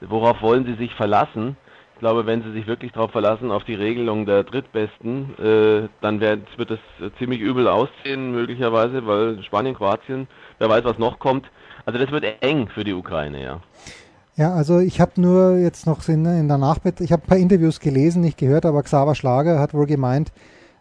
worauf 0.00 0.42
wollen 0.42 0.66
sie 0.66 0.74
sich 0.74 0.94
verlassen? 0.94 1.56
Ich 1.94 2.00
glaube, 2.00 2.26
wenn 2.26 2.42
sie 2.42 2.52
sich 2.52 2.66
wirklich 2.66 2.92
darauf 2.92 3.12
verlassen, 3.12 3.50
auf 3.50 3.64
die 3.64 3.74
Regelung 3.74 4.26
der 4.26 4.42
Drittbesten, 4.44 5.38
äh, 5.38 5.88
dann 6.00 6.20
wird, 6.20 6.58
wird 6.58 6.72
es 6.72 6.80
ziemlich 7.18 7.40
übel 7.40 7.68
aussehen, 7.68 8.32
möglicherweise, 8.32 9.06
weil 9.06 9.42
Spanien, 9.44 9.74
Kroatien, 9.74 10.26
wer 10.58 10.68
weiß, 10.68 10.84
was 10.84 10.98
noch 10.98 11.18
kommt. 11.18 11.46
Also 11.86 11.98
das 11.98 12.10
wird 12.10 12.24
eng 12.40 12.68
für 12.68 12.84
die 12.84 12.92
Ukraine, 12.92 13.42
ja. 13.42 13.60
Ja, 14.36 14.52
also 14.52 14.80
ich 14.80 15.00
habe 15.00 15.20
nur 15.20 15.58
jetzt 15.58 15.86
noch 15.86 16.06
in, 16.08 16.26
in 16.26 16.48
der 16.48 16.58
Nachbet, 16.58 17.00
ich 17.00 17.12
habe 17.12 17.22
ein 17.22 17.28
paar 17.28 17.38
Interviews 17.38 17.78
gelesen, 17.78 18.22
nicht 18.22 18.36
gehört, 18.36 18.66
aber 18.66 18.82
Xaver 18.82 19.14
Schlager 19.14 19.60
hat 19.60 19.74
wohl 19.74 19.86
gemeint, 19.86 20.32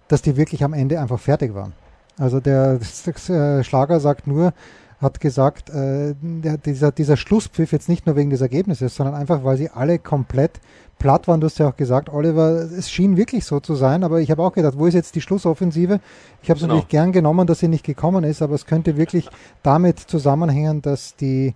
dass 0.08 0.24
die 0.24 0.36
wirklich 0.36 0.64
am 0.64 0.74
Ende 0.74 1.00
einfach 1.00 1.20
fertig 1.20 1.54
waren. 1.54 1.74
Also 2.18 2.40
der, 2.40 2.80
der 2.80 3.60
äh, 3.60 3.64
Schlager 3.64 4.00
sagt 4.00 4.26
nur, 4.26 4.54
hat 5.00 5.20
gesagt, 5.20 5.70
äh, 5.70 6.16
der, 6.22 6.58
dieser, 6.58 6.92
dieser 6.92 7.18
Schlusspfiff 7.18 7.72
jetzt 7.72 7.90
nicht 7.90 8.08
nur 8.08 8.16
wegen 8.16 8.32
des 8.32 8.42
Ergebnisses, 8.42 8.96
sondern 8.96 9.16
einfach, 9.16 9.44
weil 9.44 9.58
sie 9.58 9.70
alle 9.70 10.00
komplett 10.00 10.60
platt 11.04 11.28
waren. 11.28 11.42
Du 11.42 11.46
hast 11.48 11.60
ja 11.60 11.68
auch 11.68 11.76
gesagt, 11.76 12.08
Oliver, 12.10 12.62
es 12.62 12.90
schien 12.90 13.18
wirklich 13.18 13.44
so 13.44 13.60
zu 13.60 13.76
sein, 13.76 14.06
aber 14.06 14.22
ich 14.22 14.32
habe 14.32 14.42
auch 14.42 14.54
gedacht, 14.54 14.76
wo 14.78 14.86
ist 14.86 14.94
jetzt 14.94 15.16
die 15.16 15.22
Schlussoffensive? 15.22 16.00
Ich 16.42 16.50
habe 16.50 16.58
es 16.58 16.64
genau. 16.64 16.76
natürlich 16.76 16.88
gern 16.88 17.12
genommen, 17.12 17.46
dass 17.46 17.60
sie 17.60 17.68
nicht 17.68 17.86
gekommen 17.86 18.24
ist, 18.24 18.42
aber 18.42 18.56
es 18.56 18.66
könnte 18.66 18.96
wirklich 18.96 19.28
damit 19.64 20.00
zusammenhängen, 20.00 20.82
dass 20.82 21.18
die, 21.18 21.56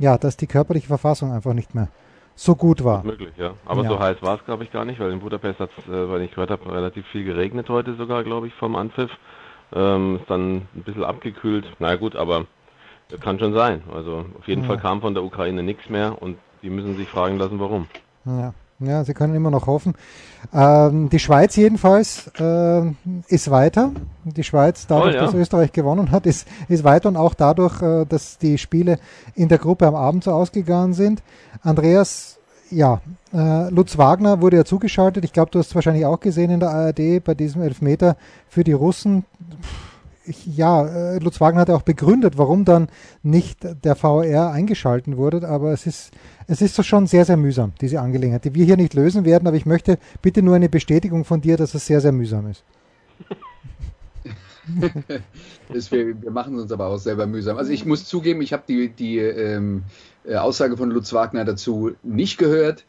ja, 0.00 0.18
dass 0.18 0.36
die 0.36 0.48
körperliche 0.48 0.88
Verfassung 0.88 1.30
einfach 1.30 1.54
nicht 1.54 1.76
mehr 1.76 1.88
so 2.34 2.56
gut 2.56 2.82
war. 2.82 3.04
Möglich, 3.04 3.32
ja. 3.36 3.52
Aber 3.66 3.84
ja. 3.84 3.88
so 3.88 4.00
heiß 4.00 4.16
war 4.20 4.34
es, 4.34 4.44
glaube 4.44 4.64
ich, 4.64 4.72
gar 4.72 4.84
nicht, 4.84 4.98
weil 4.98 5.12
in 5.12 5.20
Budapest 5.20 5.60
hat 5.60 5.70
es, 5.78 5.84
äh, 5.86 6.10
weil 6.10 6.22
ich 6.22 6.30
gehört 6.30 6.50
habe, 6.50 6.72
relativ 6.72 7.06
viel 7.06 7.22
geregnet 7.22 7.68
heute 7.68 7.94
sogar, 7.94 8.24
glaube 8.24 8.48
ich, 8.48 8.54
vom 8.54 8.74
Anpfiff. 8.74 9.12
Ähm, 9.72 10.16
ist 10.16 10.28
dann 10.28 10.62
ein 10.74 10.82
bisschen 10.84 11.04
abgekühlt. 11.04 11.66
Na 11.78 11.94
gut, 11.94 12.16
aber 12.16 12.46
kann 13.20 13.38
schon 13.38 13.54
sein. 13.54 13.82
Also 13.94 14.24
auf 14.38 14.48
jeden 14.48 14.62
ja. 14.62 14.68
Fall 14.68 14.78
kam 14.78 15.00
von 15.00 15.14
der 15.14 15.22
Ukraine 15.22 15.62
nichts 15.62 15.88
mehr 15.88 16.20
und 16.20 16.36
die 16.62 16.70
müssen 16.70 16.96
sich 16.96 17.08
fragen 17.08 17.38
lassen, 17.38 17.60
warum. 17.60 17.86
Ja. 18.24 18.52
Ja, 18.86 19.04
sie 19.04 19.14
können 19.14 19.34
immer 19.34 19.50
noch 19.50 19.66
hoffen. 19.66 19.94
Ähm, 20.52 21.08
die 21.08 21.18
Schweiz 21.18 21.56
jedenfalls 21.56 22.30
äh, 22.38 22.82
ist 23.28 23.50
weiter. 23.50 23.92
Die 24.24 24.44
Schweiz, 24.44 24.86
dadurch, 24.86 25.14
oh, 25.14 25.18
ja. 25.18 25.24
dass 25.24 25.34
Österreich 25.34 25.72
gewonnen 25.72 26.10
hat, 26.10 26.26
ist, 26.26 26.46
ist 26.68 26.84
weiter 26.84 27.08
und 27.08 27.16
auch 27.16 27.34
dadurch, 27.34 27.80
äh, 27.82 28.04
dass 28.06 28.38
die 28.38 28.58
Spiele 28.58 28.98
in 29.34 29.48
der 29.48 29.58
Gruppe 29.58 29.86
am 29.86 29.94
Abend 29.94 30.24
so 30.24 30.32
ausgegangen 30.32 30.94
sind. 30.94 31.22
Andreas, 31.62 32.38
ja, 32.70 33.00
äh, 33.32 33.68
Lutz 33.70 33.98
Wagner 33.98 34.40
wurde 34.40 34.56
ja 34.56 34.64
zugeschaltet. 34.64 35.24
Ich 35.24 35.32
glaube, 35.32 35.50
du 35.50 35.58
hast 35.58 35.68
es 35.68 35.74
wahrscheinlich 35.74 36.06
auch 36.06 36.20
gesehen 36.20 36.50
in 36.50 36.60
der 36.60 36.70
ARD 36.70 37.22
bei 37.22 37.34
diesem 37.34 37.62
Elfmeter 37.62 38.16
für 38.48 38.64
die 38.64 38.72
Russen. 38.72 39.24
Ja, 40.46 40.86
äh, 40.86 41.18
Lutz 41.18 41.40
Wagner 41.40 41.62
hat 41.62 41.68
ja 41.68 41.74
auch 41.74 41.82
begründet, 41.82 42.38
warum 42.38 42.64
dann 42.64 42.88
nicht 43.22 43.66
der 43.84 43.96
VR 43.96 44.52
eingeschalten 44.52 45.16
wurde, 45.16 45.48
aber 45.48 45.72
es 45.72 45.86
ist, 45.86 46.12
es 46.46 46.62
ist 46.62 46.74
so 46.74 46.82
schon 46.82 47.06
sehr, 47.06 47.24
sehr 47.24 47.36
mühsam, 47.36 47.72
diese 47.80 48.00
Angelegenheit, 48.00 48.44
die 48.44 48.54
wir 48.54 48.64
hier 48.64 48.76
nicht 48.76 48.94
lösen 48.94 49.24
werden, 49.24 49.48
aber 49.48 49.56
ich 49.56 49.66
möchte 49.66 49.98
bitte 50.20 50.42
nur 50.42 50.54
eine 50.54 50.68
Bestätigung 50.68 51.24
von 51.24 51.40
dir, 51.40 51.56
dass 51.56 51.74
es 51.74 51.86
sehr, 51.86 52.00
sehr 52.00 52.12
mühsam 52.12 52.48
ist. 52.48 52.62
das 55.72 55.90
wir, 55.90 56.22
wir 56.22 56.30
machen 56.30 56.54
es 56.56 56.62
uns 56.62 56.72
aber 56.72 56.86
auch 56.86 56.98
selber 56.98 57.26
mühsam. 57.26 57.56
Also 57.56 57.72
ich 57.72 57.84
muss 57.84 58.04
zugeben, 58.04 58.42
ich 58.42 58.52
habe 58.52 58.62
die, 58.68 58.90
die 58.90 59.18
ähm, 59.18 59.82
äh, 60.24 60.36
Aussage 60.36 60.76
von 60.76 60.90
Lutz 60.90 61.12
Wagner 61.12 61.44
dazu 61.44 61.92
nicht 62.02 62.38
gehört. 62.38 62.84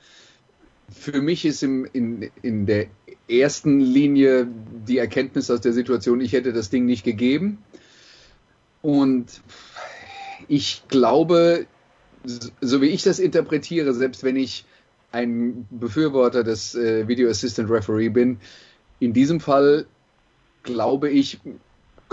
Für 0.93 1.21
mich 1.21 1.45
ist 1.45 1.63
im, 1.63 1.85
in, 1.91 2.29
in 2.41 2.65
der 2.65 2.87
ersten 3.27 3.79
Linie 3.79 4.47
die 4.87 4.97
Erkenntnis 4.97 5.49
aus 5.49 5.61
der 5.61 5.73
Situation, 5.73 6.21
ich 6.21 6.33
hätte 6.33 6.53
das 6.53 6.69
Ding 6.69 6.85
nicht 6.85 7.03
gegeben. 7.03 7.57
Und 8.81 9.41
ich 10.47 10.83
glaube, 10.87 11.65
so 12.61 12.81
wie 12.81 12.87
ich 12.87 13.03
das 13.03 13.19
interpretiere, 13.19 13.93
selbst 13.93 14.23
wenn 14.23 14.35
ich 14.35 14.65
ein 15.11 15.67
Befürworter 15.69 16.43
des 16.43 16.75
äh, 16.75 17.07
Video 17.07 17.29
Assistant 17.29 17.69
Referee 17.69 18.09
bin, 18.09 18.39
in 18.99 19.13
diesem 19.13 19.39
Fall 19.39 19.85
glaube 20.63 21.09
ich, 21.09 21.39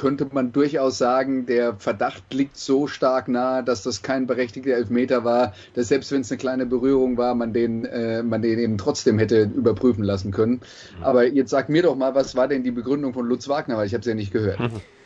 könnte 0.01 0.27
man 0.33 0.51
durchaus 0.51 0.97
sagen, 0.97 1.45
der 1.45 1.75
Verdacht 1.75 2.33
liegt 2.33 2.57
so 2.57 2.87
stark 2.87 3.29
nahe, 3.29 3.63
dass 3.63 3.83
das 3.83 4.01
kein 4.01 4.27
berechtigter 4.27 4.71
Elfmeter 4.71 5.25
war, 5.25 5.53
dass 5.75 5.89
selbst 5.89 6.11
wenn 6.11 6.23
es 6.23 6.31
eine 6.31 6.39
kleine 6.39 6.65
Berührung 6.65 7.19
war, 7.19 7.35
man 7.35 7.53
den, 7.53 7.85
äh, 7.85 8.23
man 8.23 8.41
den 8.41 8.59
eben 8.59 8.79
trotzdem 8.79 9.19
hätte 9.19 9.43
überprüfen 9.43 10.03
lassen 10.03 10.31
können. 10.31 10.63
Aber 11.03 11.27
jetzt 11.27 11.51
sag 11.51 11.69
mir 11.69 11.83
doch 11.83 11.97
mal, 11.97 12.15
was 12.15 12.35
war 12.35 12.49
denn 12.49 12.65
die 12.65 12.71
Begründung 12.71 13.13
von 13.13 13.27
Lutz 13.27 13.47
Wagner, 13.47 13.77
weil 13.77 13.87
ich 13.87 13.93
habe 13.93 14.01
es 14.01 14.07
ja 14.07 14.15
nicht 14.15 14.33
gehört. 14.33 14.59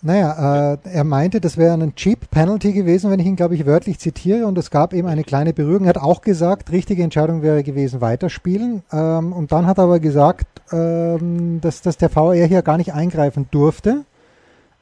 Naja, 0.00 0.74
äh, 0.74 0.78
er 0.84 1.04
meinte, 1.04 1.40
das 1.40 1.56
wäre 1.56 1.74
ein 1.74 1.94
Cheap 1.96 2.30
Penalty 2.30 2.72
gewesen, 2.72 3.10
wenn 3.10 3.18
ich 3.18 3.26
ihn, 3.26 3.34
glaube 3.34 3.56
ich, 3.56 3.66
wörtlich 3.66 3.98
zitiere. 3.98 4.46
Und 4.46 4.56
es 4.56 4.70
gab 4.70 4.92
eben 4.92 5.08
eine 5.08 5.24
kleine 5.24 5.52
Berührung. 5.52 5.84
Er 5.84 5.90
hat 5.90 5.98
auch 5.98 6.20
gesagt, 6.20 6.70
richtige 6.70 7.02
Entscheidung 7.02 7.42
wäre 7.42 7.64
gewesen, 7.64 8.00
weiterspielen. 8.00 8.82
Ähm, 8.92 9.32
und 9.32 9.50
dann 9.50 9.66
hat 9.66 9.78
er 9.78 9.84
aber 9.84 9.98
gesagt, 9.98 10.46
ähm, 10.72 11.60
dass, 11.60 11.82
dass 11.82 11.96
der 11.96 12.10
VR 12.10 12.46
hier 12.46 12.62
gar 12.62 12.76
nicht 12.76 12.94
eingreifen 12.94 13.48
durfte. 13.50 14.04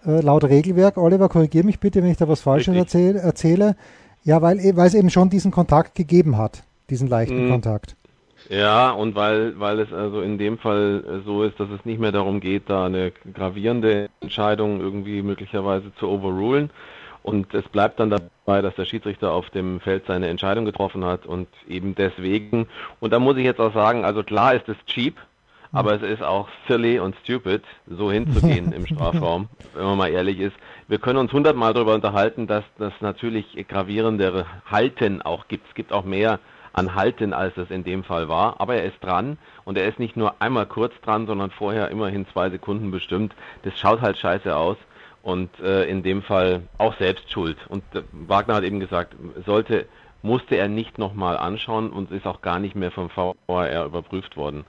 Äh, 0.07 0.21
laut 0.21 0.45
Regelwerk. 0.45 0.99
Oliver, 0.99 1.31
korrigiere 1.31 1.65
mich 1.65 1.81
bitte, 1.81 2.03
wenn 2.03 2.11
ich 2.11 2.19
da 2.19 2.29
was 2.29 2.41
Falsches 2.41 2.77
erzähl, 2.77 3.17
erzähle. 3.17 3.75
Ja, 4.23 4.43
weil, 4.43 4.59
weil 4.77 4.87
es 4.87 4.95
eben 4.95 5.09
schon 5.09 5.31
diesen 5.31 5.51
Kontakt 5.51 5.95
gegeben 5.95 6.37
hat, 6.37 6.63
diesen 6.91 7.09
leichten 7.09 7.47
mhm. 7.47 7.51
Kontakt. 7.51 7.97
Ja, 8.49 8.91
und 8.91 9.15
weil, 9.15 9.59
weil 9.59 9.81
es 9.81 9.93
also 9.93 10.21
in 10.21 10.39
dem 10.39 10.59
Fall 10.59 11.23
so 11.25 11.43
ist, 11.43 11.59
dass 11.59 11.69
es 11.71 11.85
nicht 11.85 11.99
mehr 11.99 12.13
darum 12.13 12.41
geht, 12.41 12.71
da 12.71 12.87
eine 12.87 13.13
gravierende 13.35 14.09
Entscheidung 14.21 14.81
irgendwie 14.81 15.23
möglicherweise 15.23 15.93
zu 15.97 16.09
overrulen. 16.09 16.71
Und 17.23 17.53
es 17.55 17.69
bleibt 17.69 17.99
dann 17.99 18.11
dabei, 18.11 18.63
dass 18.63 18.77
der 18.77 18.85
Schiedsrichter 18.85 19.33
auf 19.33 19.51
dem 19.51 19.81
Feld 19.81 20.05
seine 20.07 20.29
Entscheidung 20.29 20.65
getroffen 20.65 21.05
hat 21.05 21.27
und 21.27 21.49
eben 21.69 21.97
deswegen, 21.97 22.69
und 23.01 23.13
da 23.13 23.19
muss 23.19 23.37
ich 23.37 23.45
jetzt 23.45 23.59
auch 23.59 23.75
sagen, 23.75 24.05
also 24.05 24.23
klar 24.23 24.55
ist 24.55 24.69
es 24.69 24.77
cheap, 24.87 25.17
aber 25.73 25.95
es 25.95 26.03
ist 26.03 26.23
auch 26.23 26.49
silly 26.69 27.01
und 27.01 27.17
stupid, 27.25 27.63
so 27.89 28.13
hinzugehen 28.13 28.71
im 28.71 28.87
Strafraum, 28.87 29.49
wenn 29.75 29.85
man 29.85 29.99
mal 29.99 30.09
ehrlich 30.09 30.39
ist. 30.39 30.55
Wir 30.87 30.99
können 30.99 31.19
uns 31.19 31.33
hundertmal 31.33 31.75
darüber 31.75 31.95
unterhalten, 31.95 32.47
dass 32.47 32.63
das 32.79 32.93
natürlich 33.01 33.57
gravierendere 33.69 34.47
Halten 34.65 35.21
auch 35.21 35.49
gibt. 35.49 35.69
Es 35.69 35.75
gibt 35.75 35.93
auch 35.93 36.05
mehr 36.05 36.39
an 36.77 36.95
Halten, 36.95 37.33
als 37.33 37.57
es 37.57 37.71
in 37.71 37.83
dem 37.83 38.05
Fall 38.05 38.29
war. 38.29 38.61
Aber 38.61 38.77
er 38.77 38.85
ist 38.85 39.03
dran 39.03 39.39
und 39.65 39.77
er 39.77 39.89
ist 39.89 39.99
nicht 39.99 40.17
nur 40.17 40.41
einmal 40.41 40.67
kurz 40.67 40.93
dran, 41.03 41.27
sondern 41.27 41.51
vorher 41.51 41.91
immerhin 41.91 42.27
zwei 42.33 42.51
Sekunden 42.51 42.91
bestimmt. 42.91 43.35
Das 43.63 43.77
schaut 43.79 44.03
halt 44.03 44.19
scheiße 44.19 44.55
aus 44.55 44.77
und 45.23 45.59
äh, 45.59 45.85
in 45.87 46.03
dem 46.03 46.23
Fall 46.23 46.63
auch 46.79 46.97
selbst 46.99 47.33
schuld. 47.33 47.57
Und 47.69 47.83
äh, 47.95 48.03
Wagner 48.13 48.55
hat 48.55 48.65
eben 48.65 48.79
gesagt, 48.79 49.17
sollte, 49.45 49.87
musste 50.23 50.57
er 50.57 50.69
nicht 50.69 50.99
nochmal 50.99 51.39
anschauen 51.39 51.91
und 51.91 52.11
ist 52.11 52.27
auch 52.27 52.43
gar 52.43 52.59
nicht 52.59 52.77
mehr 52.77 52.91
vom 52.91 53.11
VAR 53.15 53.87
überprüft 53.87 54.37
worden. 54.37 54.65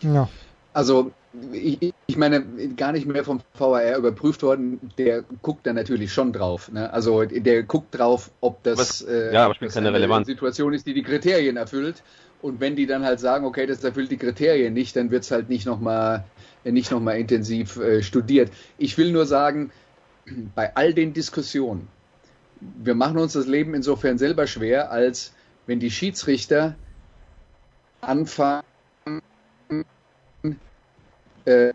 Ja. 0.00 0.28
Also 0.72 1.12
ich, 1.52 1.94
ich, 2.06 2.16
meine, 2.16 2.44
gar 2.76 2.92
nicht 2.92 3.06
mehr 3.06 3.24
vom 3.24 3.40
VAR 3.56 3.96
überprüft 3.96 4.42
worden, 4.42 4.80
der 4.98 5.22
guckt 5.42 5.66
da 5.66 5.72
natürlich 5.72 6.12
schon 6.12 6.32
drauf. 6.32 6.70
Ne? 6.72 6.92
Also 6.92 7.24
der 7.24 7.62
guckt 7.62 7.96
drauf, 7.96 8.30
ob 8.40 8.62
das, 8.64 8.78
Was, 8.78 9.02
äh, 9.02 9.32
ja, 9.32 9.52
das 9.60 9.76
eine 9.76 9.92
Relevanz. 9.92 10.26
Situation 10.26 10.74
ist, 10.74 10.86
die 10.86 10.94
die 10.94 11.02
Kriterien 11.02 11.56
erfüllt. 11.56 12.02
Und 12.42 12.58
wenn 12.58 12.74
die 12.74 12.86
dann 12.86 13.04
halt 13.04 13.20
sagen, 13.20 13.44
okay, 13.44 13.66
das 13.66 13.84
erfüllt 13.84 14.10
die 14.10 14.16
Kriterien 14.16 14.72
nicht, 14.72 14.96
dann 14.96 15.10
wird 15.10 15.24
es 15.24 15.30
halt 15.30 15.48
nicht 15.48 15.66
nochmal 15.66 16.24
nicht 16.64 16.90
noch 16.90 17.00
mal 17.00 17.12
intensiv 17.12 17.76
äh, 17.76 18.02
studiert. 18.02 18.50
Ich 18.76 18.98
will 18.98 19.12
nur 19.12 19.26
sagen, 19.26 19.70
bei 20.54 20.74
all 20.76 20.92
den 20.92 21.12
Diskussionen, 21.12 21.88
wir 22.60 22.94
machen 22.94 23.18
uns 23.18 23.32
das 23.32 23.46
Leben 23.46 23.74
insofern 23.74 24.18
selber 24.18 24.46
schwer, 24.46 24.90
als 24.90 25.32
wenn 25.66 25.80
die 25.80 25.90
Schiedsrichter 25.90 26.74
anfangen, 28.00 28.62
äh, 31.44 31.72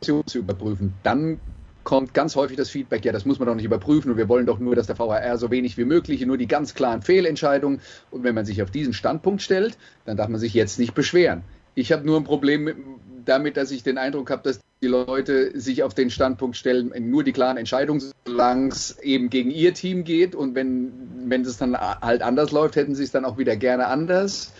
zu 0.00 0.38
überprüfen, 0.38 0.94
dann 1.02 1.40
kommt 1.88 2.12
ganz 2.12 2.36
häufig 2.36 2.58
das 2.58 2.68
Feedback, 2.68 3.04
ja, 3.06 3.12
das 3.12 3.24
muss 3.24 3.38
man 3.38 3.48
doch 3.48 3.54
nicht 3.54 3.64
überprüfen 3.64 4.10
und 4.10 4.18
wir 4.18 4.28
wollen 4.28 4.44
doch 4.44 4.58
nur, 4.58 4.76
dass 4.76 4.86
der 4.86 4.96
VHR 4.96 5.38
so 5.38 5.50
wenig 5.50 5.78
wie 5.78 5.86
möglich, 5.86 6.24
nur 6.26 6.36
die 6.36 6.46
ganz 6.46 6.74
klaren 6.74 7.00
Fehlentscheidungen. 7.00 7.80
Und 8.10 8.24
wenn 8.24 8.34
man 8.34 8.44
sich 8.44 8.62
auf 8.62 8.70
diesen 8.70 8.92
Standpunkt 8.92 9.40
stellt, 9.40 9.78
dann 10.04 10.18
darf 10.18 10.28
man 10.28 10.38
sich 10.38 10.52
jetzt 10.52 10.78
nicht 10.78 10.94
beschweren. 10.94 11.44
Ich 11.74 11.90
habe 11.90 12.04
nur 12.04 12.18
ein 12.18 12.24
Problem 12.24 12.64
mit, 12.64 12.76
damit, 13.24 13.56
dass 13.56 13.70
ich 13.70 13.82
den 13.82 13.96
Eindruck 13.96 14.30
habe, 14.30 14.42
dass 14.42 14.60
die 14.82 14.86
Leute 14.86 15.58
sich 15.58 15.82
auf 15.82 15.94
den 15.94 16.10
Standpunkt 16.10 16.56
stellen, 16.58 16.92
nur 17.08 17.24
die 17.24 17.32
klaren 17.32 17.56
Entscheidungen, 17.56 18.02
solange 18.26 18.68
es 18.68 18.98
eben 18.98 19.30
gegen 19.30 19.50
ihr 19.50 19.72
Team 19.72 20.04
geht. 20.04 20.34
Und 20.34 20.54
wenn, 20.54 20.92
wenn 21.24 21.40
es 21.40 21.56
dann 21.56 21.74
halt 21.74 22.20
anders 22.20 22.52
läuft, 22.52 22.76
hätten 22.76 22.94
sie 22.94 23.04
es 23.04 23.12
dann 23.12 23.24
auch 23.24 23.38
wieder 23.38 23.56
gerne 23.56 23.86
anders. 23.86 24.52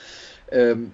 Ähm, 0.51 0.93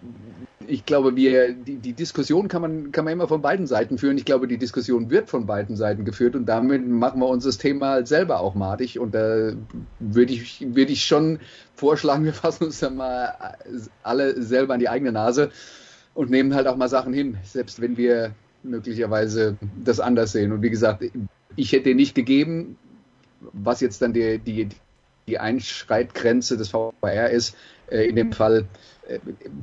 ich 0.67 0.87
glaube, 0.87 1.17
wir, 1.17 1.53
die, 1.53 1.77
die, 1.77 1.93
Diskussion 1.93 2.49
kann 2.49 2.63
man, 2.63 2.93
kann 2.93 3.05
man 3.05 3.13
immer 3.13 3.29
von 3.29 3.43
beiden 3.43 3.67
Seiten 3.67 3.99
führen. 3.99 4.17
Ich 4.17 4.25
glaube, 4.25 4.49
die 4.49 4.59
Diskussion 4.59 5.11
wird 5.11 5.29
von 5.29 5.47
beiden 5.47 5.77
Seiten 5.77 6.05
geführt 6.05 6.37
und 6.37 6.47
damit 6.47 6.87
machen 6.87 7.21
wir 7.21 7.29
uns 7.29 7.45
das 7.45 7.59
Thema 7.59 8.07
selber 8.07 8.41
auch 8.41 8.55
madig. 8.55 8.99
Und 8.99 9.15
da 9.15 9.53
würde 9.99 10.33
ich, 10.33 10.65
würde 10.75 10.93
ich 10.93 11.05
schon 11.05 11.41
vorschlagen, 11.75 12.25
wir 12.25 12.33
fassen 12.33 12.65
uns 12.65 12.81
dann 12.81 12.97
mal 12.97 13.57
alle 14.03 14.41
selber 14.43 14.75
an 14.75 14.81
die 14.81 14.89
eigene 14.89 15.13
Nase 15.13 15.51
und 16.15 16.31
nehmen 16.31 16.55
halt 16.55 16.67
auch 16.67 16.77
mal 16.77 16.89
Sachen 16.89 17.13
hin, 17.13 17.37
selbst 17.43 17.81
wenn 17.81 17.97
wir 17.97 18.33
möglicherweise 18.63 19.57
das 19.85 20.01
anders 20.01 20.33
sehen. 20.33 20.53
Und 20.53 20.63
wie 20.63 20.71
gesagt, 20.71 21.05
ich 21.57 21.73
hätte 21.73 21.95
nicht 21.95 22.15
gegeben, 22.15 22.79
was 23.53 23.81
jetzt 23.81 24.01
dann 24.01 24.13
die, 24.13 24.39
die, 24.39 24.69
die 25.27 25.39
Einschreitgrenze 25.39 26.57
des 26.57 26.69
VR 26.69 27.31
ist. 27.31 27.55
Äh, 27.91 28.07
in 28.09 28.17
dem 28.17 28.33
Fall 28.33 28.67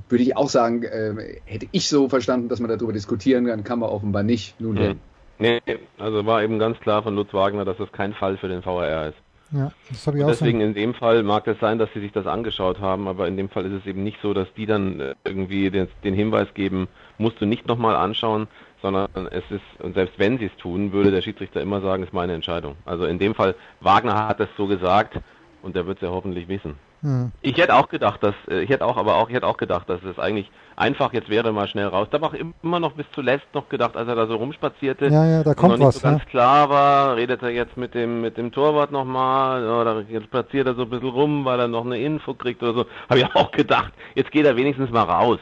würde 0.10 0.24
ich 0.24 0.38
auch 0.38 0.50
sagen, 0.50 0.83
äh, 0.83 1.39
hätte 1.45 1.67
ich 1.71 1.88
so 1.88 2.10
verstanden, 2.10 2.50
dass 2.50 2.60
man 2.60 2.69
darüber 2.69 2.93
diskutieren 2.93 3.45
kann, 3.45 3.63
kann 3.63 3.79
man 3.79 3.89
offenbar 3.89 4.24
nicht. 4.24 4.60
Nun 4.60 4.77
hm. 4.77 5.00
Nee, 5.39 5.60
also 5.98 6.25
war 6.27 6.43
eben 6.43 6.60
ganz 6.60 6.79
klar 6.79 7.01
von 7.01 7.15
Lutz 7.15 7.33
Wagner, 7.33 7.65
dass 7.65 7.77
das 7.77 7.91
kein 7.91 8.13
Fall 8.13 8.38
für 8.38 8.48
den 8.48 8.63
VAR 8.63 9.07
ist. 9.07 9.17
Ja, 9.51 9.71
das 9.89 10.07
habe 10.07 10.17
ich 10.17 10.24
auch 10.24 10.29
Deswegen 10.29 10.60
sein. 10.60 10.69
in 10.69 10.74
dem 10.75 10.93
Fall 10.93 11.24
mag 11.24 11.45
es 11.48 11.60
sein, 11.60 11.77
dass 11.77 11.89
sie 11.93 12.00
sich 12.00 12.12
das 12.12 12.25
angeschaut 12.25 12.79
haben, 12.79 13.07
aber 13.07 13.27
in 13.27 13.36
dem 13.36 13.50
Fall 13.50 13.65
ist 13.65 13.74
es 13.74 13.86
eben 13.86 14.03
nicht 14.03 14.19
so, 14.21 14.33
dass 14.33 14.48
die 14.53 14.65
dann 14.65 15.15
irgendwie 15.25 15.69
den, 15.71 15.88
den 16.03 16.13
Hinweis 16.13 16.53
geben, 16.53 16.88
musst 17.17 17.41
du 17.41 17.45
nicht 17.45 17.67
nochmal 17.67 17.95
anschauen, 17.95 18.48
sondern 18.81 19.10
es 19.31 19.43
ist, 19.50 19.62
und 19.79 19.95
selbst 19.95 20.17
wenn 20.19 20.38
sie 20.38 20.45
es 20.45 20.55
tun, 20.57 20.93
würde 20.93 21.12
der 21.12 21.21
Schiedsrichter 21.21 21.60
immer 21.60 21.81
sagen, 21.81 22.03
ist 22.03 22.13
meine 22.13 22.33
Entscheidung. 22.33 22.75
Also 22.86 23.05
in 23.05 23.19
dem 23.19 23.36
Fall, 23.36 23.55
Wagner 23.81 24.27
hat 24.27 24.39
es 24.39 24.50
so 24.57 24.67
gesagt 24.67 25.19
und 25.63 25.75
der 25.75 25.86
wird 25.86 25.98
es 25.98 26.03
ja 26.03 26.10
hoffentlich 26.10 26.48
wissen. 26.48 26.75
Hm. 27.01 27.31
Ich 27.41 27.58
hätte 27.58 27.74
auch 27.74 27.89
gedacht, 27.89 28.22
dass 28.22 28.36
äh, 28.48 28.62
ich 28.62 28.70
hätte 28.70 28.86
auch, 28.86 28.98
aber 28.98 29.15
auch 29.15 29.27
ich 29.29 29.36
hätte 29.36 29.48
auch 29.48 29.58
gedacht, 29.58 29.89
dass 29.89 30.03
es 30.03 30.20
eigentlich 30.20 30.51
einfach 30.75 31.13
jetzt 31.13 31.29
wäre 31.29 31.51
mal 31.51 31.67
schnell 31.67 31.88
raus. 31.88 32.08
Da 32.12 32.22
habe 32.22 32.38
ich 32.38 32.46
immer 32.62 32.79
noch 32.79 32.93
bis 32.93 33.05
zuletzt 33.13 33.48
noch 33.53 33.70
gedacht, 33.70 33.98
als 33.98 34.08
er 34.08 34.15
da 34.15 34.27
so 34.27 34.36
rumspazierte, 34.36 35.08
ja, 35.08 35.25
ja, 35.25 35.43
da 35.43 35.55
kommt 35.55 35.72
noch 35.72 35.77
nicht 35.77 35.88
was, 35.88 35.96
so 35.96 36.01
ganz 36.01 36.25
klar 36.25 36.70
war, 36.70 37.15
redet 37.15 37.41
er 37.41 37.50
jetzt 37.50 37.75
mit 37.75 37.96
dem 37.96 38.22
mit 38.22 38.38
dem 38.38 38.51
Torwart 38.51 38.91
nochmal 38.91 39.67
oder 39.67 40.01
jetzt 40.10 40.25
spaziert 40.25 40.67
er 40.67 40.75
so 40.75 40.84
ein 40.84 40.89
bisschen 40.89 41.10
rum, 41.10 41.43
weil 41.43 41.60
er 41.60 41.67
noch 41.67 41.86
eine 41.86 42.00
Info 42.00 42.36
kriegt 42.36 42.62
oder 42.62 42.74
so. 42.74 42.86
Habe 43.10 43.20
ich 43.20 43.25
auch 43.36 43.51
gedacht, 43.51 43.93
jetzt 44.13 44.31
geht 44.31 44.46
er 44.46 44.55
wenigstens 44.55 44.91
mal 44.91 45.03
raus. 45.03 45.39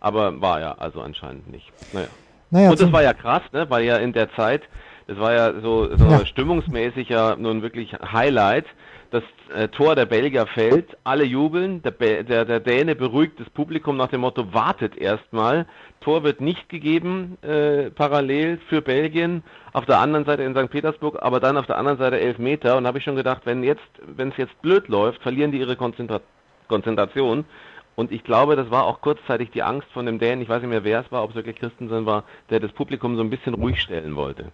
Aber 0.00 0.40
war 0.40 0.60
ja 0.60 0.72
also 0.78 1.02
anscheinend 1.02 1.50
nicht. 1.50 1.70
Naja. 1.92 2.06
naja 2.50 2.70
Und 2.70 2.80
das 2.80 2.90
war 2.90 3.02
ja 3.02 3.12
krass, 3.12 3.42
ne? 3.52 3.68
Weil 3.68 3.84
ja 3.84 3.96
in 3.96 4.12
der 4.12 4.32
Zeit, 4.34 4.62
das 5.06 5.18
war 5.18 5.34
ja 5.34 5.60
so, 5.60 5.94
so 5.94 6.06
ja. 6.06 6.24
stimmungsmäßig 6.24 7.08
ja 7.08 7.36
nun 7.36 7.62
wirklich 7.62 7.92
Highlight 7.94 8.64
das 9.10 9.24
äh, 9.54 9.68
Tor 9.68 9.96
der 9.96 10.06
Belgier 10.06 10.46
fällt, 10.46 10.96
alle 11.04 11.24
jubeln, 11.24 11.82
der, 11.82 12.22
der, 12.22 12.44
der 12.44 12.60
Däne 12.60 12.94
beruhigt 12.94 13.40
das 13.40 13.50
Publikum 13.50 13.96
nach 13.96 14.08
dem 14.08 14.20
Motto, 14.20 14.52
wartet 14.52 14.96
erstmal, 14.96 15.66
Tor 16.00 16.22
wird 16.22 16.40
nicht 16.40 16.68
gegeben, 16.68 17.36
äh, 17.42 17.90
parallel 17.90 18.58
für 18.68 18.82
Belgien, 18.82 19.42
auf 19.72 19.86
der 19.86 19.98
anderen 19.98 20.24
Seite 20.24 20.42
in 20.42 20.54
St. 20.54 20.70
Petersburg, 20.70 21.18
aber 21.20 21.40
dann 21.40 21.56
auf 21.56 21.66
der 21.66 21.78
anderen 21.78 21.98
Seite 21.98 22.20
elf 22.20 22.38
Meter 22.38 22.76
und 22.76 22.86
habe 22.86 22.98
ich 22.98 23.04
schon 23.04 23.16
gedacht, 23.16 23.42
wenn 23.44 23.62
jetzt, 23.62 23.82
wenn 24.06 24.28
es 24.28 24.36
jetzt 24.36 24.60
blöd 24.62 24.88
läuft, 24.88 25.22
verlieren 25.22 25.52
die 25.52 25.58
ihre 25.58 25.76
Konzentra 25.76 26.20
Konzentration 26.68 27.44
und 27.96 28.12
ich 28.12 28.22
glaube, 28.22 28.54
das 28.54 28.70
war 28.70 28.84
auch 28.84 29.00
kurzzeitig 29.00 29.50
die 29.50 29.62
Angst 29.62 29.88
von 29.92 30.06
dem 30.06 30.18
Dänen, 30.20 30.40
ich 30.40 30.48
weiß 30.48 30.62
nicht 30.62 30.70
mehr 30.70 30.84
wer 30.84 31.00
es 31.00 31.10
war, 31.10 31.24
ob 31.24 31.30
es 31.30 31.36
wirklich 31.36 31.56
Christensen 31.56 32.06
war, 32.06 32.24
der 32.48 32.60
das 32.60 32.72
Publikum 32.72 33.16
so 33.16 33.22
ein 33.22 33.30
bisschen 33.30 33.54
ruhig 33.54 33.80
stellen 33.80 34.14
wollte. 34.14 34.52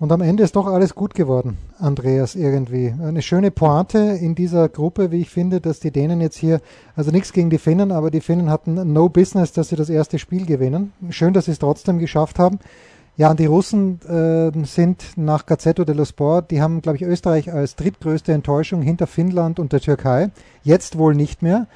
Und 0.00 0.12
am 0.12 0.20
Ende 0.20 0.44
ist 0.44 0.54
doch 0.54 0.66
alles 0.66 0.94
gut 0.94 1.14
geworden, 1.14 1.58
Andreas, 1.80 2.36
irgendwie. 2.36 2.94
Eine 3.02 3.20
schöne 3.20 3.50
Pointe 3.50 3.98
in 3.98 4.36
dieser 4.36 4.68
Gruppe, 4.68 5.10
wie 5.10 5.20
ich 5.20 5.30
finde, 5.30 5.60
dass 5.60 5.80
die 5.80 5.90
Dänen 5.90 6.20
jetzt 6.20 6.36
hier, 6.36 6.60
also 6.94 7.10
nichts 7.10 7.32
gegen 7.32 7.50
die 7.50 7.58
Finnen, 7.58 7.90
aber 7.90 8.12
die 8.12 8.20
Finnen 8.20 8.48
hatten 8.48 8.92
no 8.92 9.08
business, 9.08 9.50
dass 9.52 9.70
sie 9.70 9.76
das 9.76 9.90
erste 9.90 10.20
Spiel 10.20 10.46
gewinnen. 10.46 10.92
Schön, 11.10 11.32
dass 11.32 11.46
sie 11.46 11.50
es 11.50 11.58
trotzdem 11.58 11.98
geschafft 11.98 12.38
haben. 12.38 12.60
Ja, 13.18 13.32
und 13.32 13.40
die 13.40 13.46
Russen 13.46 13.98
äh, 14.08 14.64
sind 14.64 15.02
nach 15.16 15.44
Gazzetto 15.44 15.84
dello 15.84 16.04
Sport, 16.04 16.52
die 16.52 16.62
haben, 16.62 16.80
glaube 16.82 16.98
ich, 16.98 17.02
Österreich 17.02 17.52
als 17.52 17.74
drittgrößte 17.74 18.32
Enttäuschung 18.32 18.80
hinter 18.80 19.08
Finnland 19.08 19.58
und 19.58 19.72
der 19.72 19.80
Türkei. 19.80 20.30
Jetzt 20.62 20.98
wohl 20.98 21.16
nicht 21.16 21.42
mehr. 21.42 21.66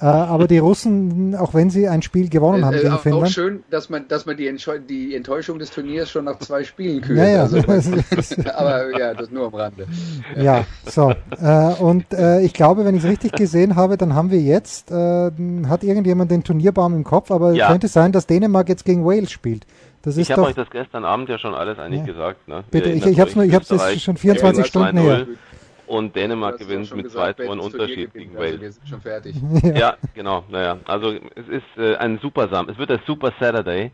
Äh, 0.00 0.04
aber 0.04 0.46
die 0.46 0.58
Russen, 0.58 1.34
auch 1.34 1.54
wenn 1.54 1.70
sie 1.70 1.88
ein 1.88 2.02
Spiel 2.02 2.28
gewonnen 2.28 2.64
haben 2.64 2.74
äh, 2.74 2.82
gegen 2.82 2.92
auch 2.92 3.00
Finnland. 3.00 3.26
Auch 3.26 3.32
schön, 3.32 3.64
dass 3.68 3.90
man, 3.90 4.06
dass 4.06 4.26
man 4.26 4.36
die, 4.36 4.54
die, 4.88 5.16
Enttäuschung 5.16 5.58
des 5.58 5.70
Turniers 5.70 6.08
schon 6.08 6.24
nach 6.24 6.38
zwei 6.38 6.62
Spielen 6.62 7.00
kühlt. 7.00 7.18
Ja, 7.18 7.26
ja. 7.26 7.42
Also, 7.42 7.58
aber 8.54 8.96
ja, 8.96 9.12
das 9.12 9.32
nur 9.32 9.46
am 9.48 9.54
Rande. 9.56 9.88
Ja, 10.36 10.64
so. 10.86 11.12
Äh, 11.40 11.74
und 11.82 12.12
äh, 12.12 12.42
ich 12.42 12.54
glaube, 12.54 12.84
wenn 12.84 12.94
ich 12.94 13.02
es 13.02 13.10
richtig 13.10 13.32
gesehen 13.32 13.74
habe, 13.74 13.96
dann 13.96 14.14
haben 14.14 14.30
wir 14.30 14.40
jetzt, 14.40 14.92
äh, 14.92 15.32
hat 15.68 15.82
irgendjemand 15.82 16.30
den 16.30 16.44
Turnierbaum 16.44 16.94
im 16.94 17.02
Kopf, 17.02 17.32
aber 17.32 17.54
ja. 17.54 17.66
könnte 17.66 17.88
sein, 17.88 18.12
dass 18.12 18.28
Dänemark 18.28 18.68
jetzt 18.68 18.84
gegen 18.84 19.04
Wales 19.04 19.32
spielt. 19.32 19.66
Das 20.02 20.16
ich 20.16 20.30
habe 20.32 20.42
euch 20.42 20.54
das 20.54 20.68
gestern 20.70 21.04
Abend 21.04 21.28
ja 21.28 21.38
schon 21.38 21.54
alles 21.54 21.78
eigentlich 21.78 22.00
ja. 22.00 22.06
gesagt. 22.06 22.48
Ne? 22.48 22.64
Bitte, 22.70 22.90
ich, 22.90 23.06
ich 23.06 23.20
habe 23.20 23.30
es 23.30 23.36
ich 23.36 23.54
hab's 23.54 24.02
schon 24.02 24.16
24 24.16 24.66
Stunden 24.66 24.98
her 24.98 25.26
und 25.92 26.16
Dänemark 26.16 26.58
gewinnt 26.58 26.94
mit 26.96 27.10
zwei 27.10 27.32
Toren 27.34 27.60
Unterschied 27.60 28.12
gegen 28.14 28.34
Wales. 28.34 28.60
wir 28.60 28.72
sind 28.72 28.88
schon 28.88 29.00
fertig. 29.00 29.36
ja. 29.74 29.94
genau. 30.14 30.42
Naja, 30.48 30.78
also 30.86 31.12
es 31.12 31.48
ist 31.48 31.64
äh, 31.76 31.96
ein 31.96 32.18
super 32.20 32.48
Sam. 32.48 32.68
Es 32.68 32.78
wird 32.78 32.90
der 32.90 33.00
Super 33.06 33.32
Saturday, 33.38 33.90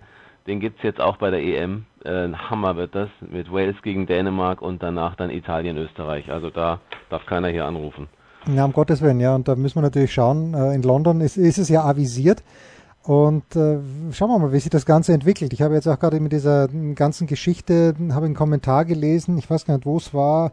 den 0.47 0.61
gibt 0.61 0.79
es 0.79 0.85
jetzt 0.85 1.01
auch 1.01 1.17
bei 1.17 1.31
der 1.31 1.43
EM. 1.43 1.87
Äh, 2.05 2.29
Hammer 2.33 2.77
wird 2.77 2.95
das 2.95 3.09
mit 3.21 3.53
Wales 3.53 3.77
gegen 3.83 4.07
Dänemark 4.07 4.63
und 4.63 4.83
danach 4.83 5.17
dann 5.17 5.31
Italien, 5.31 5.77
Österreich. 5.77 6.31
Also 6.31 6.51
da 6.51 6.81
darf 7.11 7.27
keiner 7.27 7.49
hier 7.49 7.67
anrufen. 7.67 8.07
Ja, 8.47 8.65
um 8.65 8.73
Gottes 8.73 9.03
Willen, 9.03 9.19
ja. 9.19 9.35
Und 9.35 9.49
da 9.49 9.57
müssen 9.57 9.77
wir 9.77 9.83
natürlich 9.83 10.13
schauen. 10.13 10.55
Äh, 10.55 10.75
in 10.75 10.83
London 10.83 11.21
ist, 11.21 11.37
ist 11.37 11.59
es 11.59 11.69
ja 11.69 11.83
avisiert. 11.83 12.45
Und 13.09 13.57
äh, 13.57 13.79
schauen 14.13 14.29
wir 14.29 14.39
mal, 14.39 14.53
wie 14.53 14.61
sich 14.61 14.69
das 14.69 14.85
Ganze 14.85 15.15
entwickelt. 15.15 15.55
Ich 15.55 15.63
habe 15.63 15.75
jetzt 15.75 15.89
auch 15.89 15.99
gerade 15.99 16.21
mit 16.21 16.31
dieser 16.31 16.69
ganzen 16.95 17.27
Geschichte, 17.27 17.95
habe 18.11 18.27
einen 18.27 18.35
Kommentar 18.35 18.85
gelesen, 18.85 19.39
ich 19.39 19.49
weiß 19.49 19.65
gar 19.65 19.77
nicht, 19.77 19.87
wo 19.87 19.97
es 19.97 20.13
war, 20.13 20.53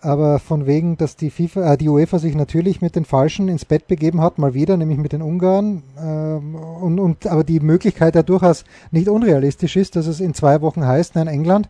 aber 0.00 0.38
von 0.38 0.64
wegen, 0.64 0.96
dass 0.96 1.16
die 1.16 1.28
FIFA, 1.28 1.74
äh, 1.74 1.76
die 1.76 1.90
UEFA 1.90 2.18
sich 2.18 2.36
natürlich 2.36 2.80
mit 2.80 2.96
den 2.96 3.04
Falschen 3.04 3.48
ins 3.48 3.66
Bett 3.66 3.86
begeben 3.86 4.22
hat, 4.22 4.38
mal 4.38 4.54
wieder, 4.54 4.78
nämlich 4.78 4.96
mit 4.96 5.12
den 5.12 5.20
Ungarn. 5.20 5.82
Ähm, 6.02 6.54
und, 6.54 6.98
und 6.98 7.26
aber 7.26 7.44
die 7.44 7.60
Möglichkeit 7.60 8.14
ja 8.14 8.22
durchaus 8.22 8.64
nicht 8.90 9.10
unrealistisch 9.10 9.76
ist, 9.76 9.94
dass 9.94 10.06
es 10.06 10.20
in 10.20 10.32
zwei 10.32 10.62
Wochen 10.62 10.86
heißt, 10.86 11.16
nein, 11.16 11.26
England. 11.26 11.68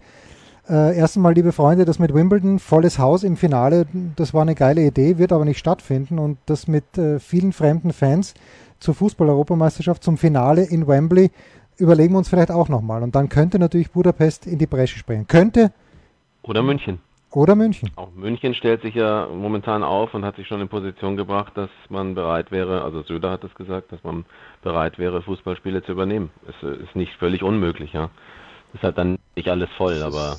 Äh, 0.68 0.97
erst 0.97 1.16
einmal, 1.16 1.35
liebe 1.35 1.50
Freunde, 1.50 1.85
das 1.85 1.99
mit 1.99 2.14
Wimbledon, 2.14 2.61
volles 2.61 3.00
Haus 3.00 3.25
im 3.25 3.37
Finale, 3.37 3.87
das 4.14 4.33
war 4.33 4.42
eine 4.42 4.54
geile 4.54 4.87
Idee, 4.87 5.18
wird 5.18 5.33
aber 5.33 5.44
nicht 5.44 5.59
stattfinden 5.59 6.21
und 6.21 6.38
das 6.47 6.68
mit 6.68 6.97
äh, 6.99 7.18
vielen 7.18 7.52
fremden 7.52 7.92
Fans 7.92 8.35
zur 8.84 8.94
Fußball-Europameisterschaft, 8.94 10.04
zum 10.04 10.16
Finale 10.16 10.62
in 10.62 10.86
Wembley, 10.86 11.30
überlegen 11.78 12.14
wir 12.14 12.18
uns 12.18 12.28
vielleicht 12.28 12.50
auch 12.50 12.68
nochmal. 12.68 13.02
Und 13.02 13.14
dann 13.14 13.28
könnte 13.28 13.58
natürlich 13.58 13.90
Budapest 13.90 14.46
in 14.46 14.58
die 14.58 14.66
Bresche 14.66 14.98
springen. 14.98 15.26
Könnte. 15.26 15.72
Oder 16.42 16.62
München. 16.62 17.00
Oder 17.32 17.56
München. 17.56 17.90
Auch 17.96 18.12
München 18.14 18.54
stellt 18.54 18.82
sich 18.82 18.94
ja 18.94 19.26
momentan 19.26 19.82
auf 19.82 20.14
und 20.14 20.24
hat 20.24 20.36
sich 20.36 20.46
schon 20.46 20.60
in 20.60 20.68
Position 20.68 21.16
gebracht, 21.16 21.52
dass 21.56 21.70
man 21.88 22.14
bereit 22.14 22.52
wäre, 22.52 22.82
also 22.82 23.02
Söder 23.02 23.32
hat 23.32 23.42
es 23.42 23.52
gesagt, 23.56 23.90
dass 23.90 24.04
man 24.04 24.24
bereit 24.62 24.98
wäre, 24.98 25.20
Fußballspiele 25.20 25.82
zu 25.82 25.92
übernehmen. 25.92 26.30
Es 26.46 26.62
ist 26.62 26.94
nicht 26.94 27.12
völlig 27.14 27.42
unmöglich, 27.42 27.92
ja. 27.92 28.10
Es 28.72 28.82
hat 28.82 28.98
dann 28.98 29.18
nicht 29.34 29.48
alles 29.48 29.68
voll, 29.76 30.02
aber 30.02 30.36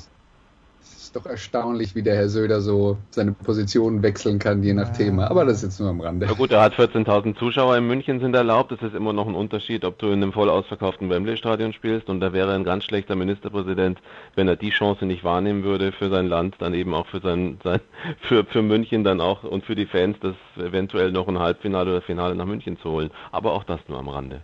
doch 1.16 1.26
erstaunlich, 1.26 1.94
wie 1.94 2.02
der 2.02 2.14
Herr 2.14 2.28
Söder 2.28 2.60
so 2.60 2.98
seine 3.10 3.32
Position 3.32 4.02
wechseln 4.02 4.38
kann, 4.38 4.62
je 4.62 4.74
nach 4.74 4.88
ja. 4.88 4.92
Thema. 4.92 5.30
Aber 5.30 5.44
das 5.44 5.58
ist 5.58 5.62
jetzt 5.62 5.80
nur 5.80 5.88
am 5.88 6.00
Rande. 6.00 6.26
Ja 6.26 6.32
gut, 6.32 6.52
er 6.52 6.60
hat 6.60 6.74
14.000 6.74 7.36
Zuschauer 7.38 7.76
in 7.76 7.86
München 7.86 8.20
sind 8.20 8.34
erlaubt. 8.34 8.70
Das 8.70 8.82
ist 8.82 8.94
immer 8.94 9.12
noch 9.12 9.26
ein 9.26 9.34
Unterschied, 9.34 9.84
ob 9.84 9.98
du 9.98 10.08
in 10.08 10.22
einem 10.22 10.32
voll 10.32 10.50
ausverkauften 10.50 11.08
Wembley-Stadion 11.10 11.72
spielst. 11.72 12.08
Und 12.08 12.20
da 12.20 12.32
wäre 12.32 12.54
ein 12.54 12.64
ganz 12.64 12.84
schlechter 12.84 13.16
Ministerpräsident, 13.16 14.00
wenn 14.34 14.46
er 14.46 14.56
die 14.56 14.70
Chance 14.70 15.06
nicht 15.06 15.24
wahrnehmen 15.24 15.64
würde 15.64 15.92
für 15.92 16.10
sein 16.10 16.28
Land, 16.28 16.56
dann 16.58 16.74
eben 16.74 16.94
auch 16.94 17.06
für 17.06 17.20
sein, 17.20 17.58
sein 17.64 17.80
für, 18.20 18.44
für 18.44 18.62
München 18.62 19.02
dann 19.02 19.20
auch 19.20 19.42
und 19.42 19.64
für 19.64 19.74
die 19.74 19.86
Fans, 19.86 20.16
das 20.20 20.34
eventuell 20.62 21.12
noch 21.12 21.28
ein 21.28 21.38
Halbfinale 21.38 21.90
oder 21.90 22.02
Finale 22.02 22.34
nach 22.34 22.46
München 22.46 22.78
zu 22.78 22.90
holen. 22.90 23.10
Aber 23.32 23.52
auch 23.52 23.64
das 23.64 23.80
nur 23.88 23.98
am 23.98 24.08
Rande. 24.08 24.42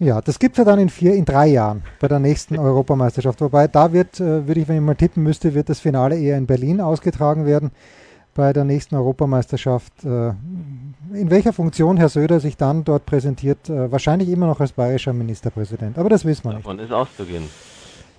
Ja, 0.00 0.20
das 0.20 0.38
gibt 0.38 0.54
es 0.54 0.58
ja 0.58 0.64
dann 0.64 0.78
in 0.78 0.90
vier, 0.90 1.14
in 1.14 1.24
drei 1.24 1.48
Jahren 1.48 1.82
bei 1.98 2.06
der 2.06 2.20
nächsten 2.20 2.56
Europameisterschaft. 2.56 3.40
Wobei 3.40 3.66
da 3.66 3.92
wird, 3.92 4.20
äh, 4.20 4.46
würde 4.46 4.60
ich, 4.60 4.68
wenn 4.68 4.76
ich 4.76 4.82
mal 4.82 4.94
tippen 4.94 5.24
müsste, 5.24 5.54
wird 5.54 5.68
das 5.68 5.80
Finale 5.80 6.16
eher 6.16 6.38
in 6.38 6.46
Berlin 6.46 6.80
ausgetragen 6.80 7.46
werden 7.46 7.72
bei 8.34 8.52
der 8.52 8.62
nächsten 8.62 8.94
Europameisterschaft. 8.94 9.92
Äh, 10.04 10.28
in 11.12 11.30
welcher 11.30 11.52
Funktion 11.52 11.96
Herr 11.96 12.08
Söder 12.08 12.38
sich 12.38 12.56
dann 12.56 12.84
dort 12.84 13.06
präsentiert, 13.06 13.68
äh, 13.68 13.90
wahrscheinlich 13.90 14.28
immer 14.28 14.46
noch 14.46 14.60
als 14.60 14.70
bayerischer 14.70 15.12
Ministerpräsident. 15.12 15.98
Aber 15.98 16.08
das 16.08 16.24
wissen 16.24 16.44
wir 16.44 16.54
nicht. 16.54 16.64
Davon 16.64 16.78
ist 16.78 16.92
auszugehen. 16.92 17.44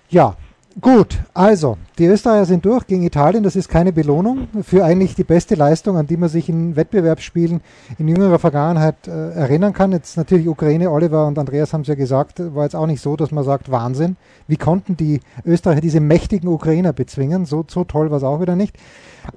Ja, 0.10 0.36
Gut, 0.80 1.18
also 1.34 1.78
die 1.98 2.06
Österreicher 2.06 2.46
sind 2.46 2.64
durch 2.64 2.86
gegen 2.86 3.04
Italien. 3.04 3.44
Das 3.44 3.56
ist 3.56 3.70
keine 3.70 3.92
Belohnung 3.92 4.48
für 4.62 4.86
eigentlich 4.86 5.16
die 5.16 5.24
beste 5.24 5.56
Leistung, 5.56 5.98
an 5.98 6.06
die 6.06 6.16
man 6.16 6.30
sich 6.30 6.48
in 6.48 6.76
Wettbewerbsspielen 6.76 7.62
in 7.98 8.08
jüngerer 8.08 8.38
Vergangenheit 8.38 9.08
äh, 9.08 9.32
erinnern 9.32 9.74
kann. 9.74 9.92
Jetzt 9.92 10.16
natürlich 10.16 10.48
Ukraine, 10.48 10.92
Oliver 10.92 11.26
und 11.26 11.40
Andreas 11.40 11.74
haben 11.74 11.82
es 11.82 11.88
ja 11.88 11.96
gesagt, 11.96 12.40
war 12.56 12.64
jetzt 12.64 12.76
auch 12.76 12.86
nicht 12.86 13.02
so, 13.02 13.16
dass 13.16 13.32
man 13.32 13.44
sagt, 13.44 13.72
Wahnsinn. 13.72 14.16
Wie 14.48 14.58
konnten 14.58 14.96
die 14.96 15.22
Österreicher 15.44 15.82
diese 15.82 16.00
mächtigen 16.00 16.48
Ukrainer 16.48 16.94
bezwingen? 16.94 17.46
So, 17.46 17.66
so 17.68 17.84
toll 17.84 18.12
war 18.12 18.18
es 18.18 18.24
auch 18.24 18.40
wieder 18.40 18.56
nicht. 18.56 18.78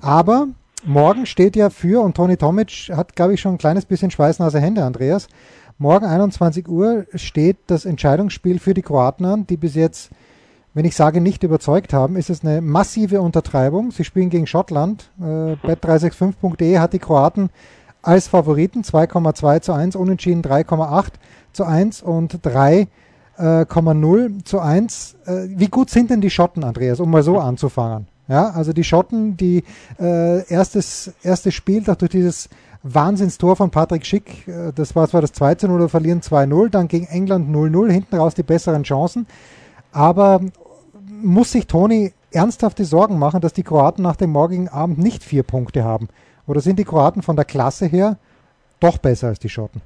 Aber 0.00 0.48
morgen 0.84 1.24
steht 1.24 1.56
ja 1.56 1.70
für, 1.70 2.02
und 2.02 2.14
Toni 2.14 2.36
Tomic 2.36 2.90
hat, 2.94 3.16
glaube 3.16 3.34
ich, 3.34 3.40
schon 3.40 3.54
ein 3.54 3.58
kleines 3.58 3.86
bisschen 3.86 4.10
schweißnasse 4.10 4.60
Hände, 4.60 4.84
Andreas. 4.84 5.28
Morgen 5.78 6.04
21 6.04 6.68
Uhr 6.68 7.06
steht 7.14 7.56
das 7.68 7.86
Entscheidungsspiel 7.86 8.58
für 8.58 8.74
die 8.74 8.82
Kroaten 8.82 9.24
an, 9.24 9.46
die 9.46 9.56
bis 9.56 9.74
jetzt 9.74 10.10
wenn 10.74 10.84
ich 10.84 10.96
sage, 10.96 11.20
nicht 11.20 11.42
überzeugt 11.42 11.92
haben, 11.92 12.16
ist 12.16 12.30
es 12.30 12.42
eine 12.42 12.60
massive 12.60 13.20
Untertreibung. 13.20 13.90
Sie 13.90 14.04
spielen 14.04 14.30
gegen 14.30 14.46
Schottland. 14.46 15.10
Äh, 15.20 15.56
Bet365.de 15.66 16.78
hat 16.78 16.94
die 16.94 16.98
Kroaten 16.98 17.50
als 18.00 18.28
Favoriten 18.28 18.82
2,2 18.82 19.60
zu 19.60 19.72
1, 19.72 19.96
unentschieden 19.96 20.42
3,8 20.42 21.06
zu 21.52 21.64
1 21.64 22.02
und 22.02 22.40
3,0 22.44 22.86
äh, 24.40 24.44
zu 24.44 24.60
1. 24.60 25.16
Äh, 25.26 25.32
wie 25.48 25.68
gut 25.68 25.90
sind 25.90 26.10
denn 26.10 26.20
die 26.20 26.30
Schotten, 26.30 26.64
Andreas, 26.64 27.00
um 27.00 27.10
mal 27.10 27.22
so 27.22 27.38
anzufangen? 27.38 28.08
Ja, 28.28 28.50
also 28.50 28.72
die 28.72 28.84
Schotten, 28.84 29.36
die 29.36 29.64
äh, 30.00 30.46
erstes, 30.48 31.12
erstes 31.22 31.54
Spiel 31.54 31.82
durch 31.82 32.10
dieses 32.10 32.48
Wahnsinnstor 32.82 33.56
von 33.56 33.70
Patrick 33.70 34.06
Schick, 34.06 34.48
äh, 34.48 34.72
das 34.74 34.96
war 34.96 35.06
zwar 35.08 35.20
das 35.20 35.32
2 35.32 35.56
zu 35.56 35.68
0, 35.68 35.88
verlieren 35.88 36.20
2-0, 36.20 36.70
dann 36.70 36.88
gegen 36.88 37.06
England 37.06 37.54
0-0, 37.54 37.90
hinten 37.90 38.16
raus 38.16 38.34
die 38.34 38.42
besseren 38.42 38.84
Chancen. 38.84 39.26
Aber 39.92 40.40
muss 41.22 41.52
sich 41.52 41.66
Toni 41.66 42.12
ernsthafte 42.30 42.84
Sorgen 42.84 43.18
machen, 43.18 43.40
dass 43.40 43.52
die 43.52 43.62
Kroaten 43.62 44.02
nach 44.02 44.16
dem 44.16 44.30
morgigen 44.30 44.68
Abend 44.68 44.98
nicht 44.98 45.22
vier 45.22 45.42
Punkte 45.42 45.84
haben? 45.84 46.08
Oder 46.46 46.60
sind 46.60 46.78
die 46.78 46.84
Kroaten 46.84 47.22
von 47.22 47.36
der 47.36 47.44
Klasse 47.44 47.86
her 47.86 48.18
doch 48.80 48.98
besser 48.98 49.28
als 49.28 49.38
die 49.38 49.48
Schotten? 49.48 49.80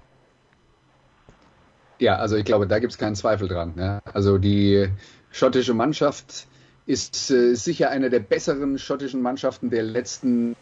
Ja, 1.99 2.17
also 2.17 2.37
ich 2.37 2.45
glaube, 2.45 2.67
da 2.67 2.79
gibt 2.79 2.93
es 2.93 2.99
keinen 2.99 3.17
Zweifel 3.17 3.49
dran. 3.49 3.75
Ja. 3.77 4.01
Also 4.13 4.39
die 4.39 4.89
schottische 5.31 5.75
Mannschaft 5.75 6.47
ist 6.87 7.31
äh, 7.31 7.55
sicher 7.55 7.91
eine 7.91 8.11
der 8.11 8.21
besseren 8.21 8.79
schottischen 8.79 9.23
Mannschaften 9.23 9.71
der 9.71 9.83
letzten 9.83 10.57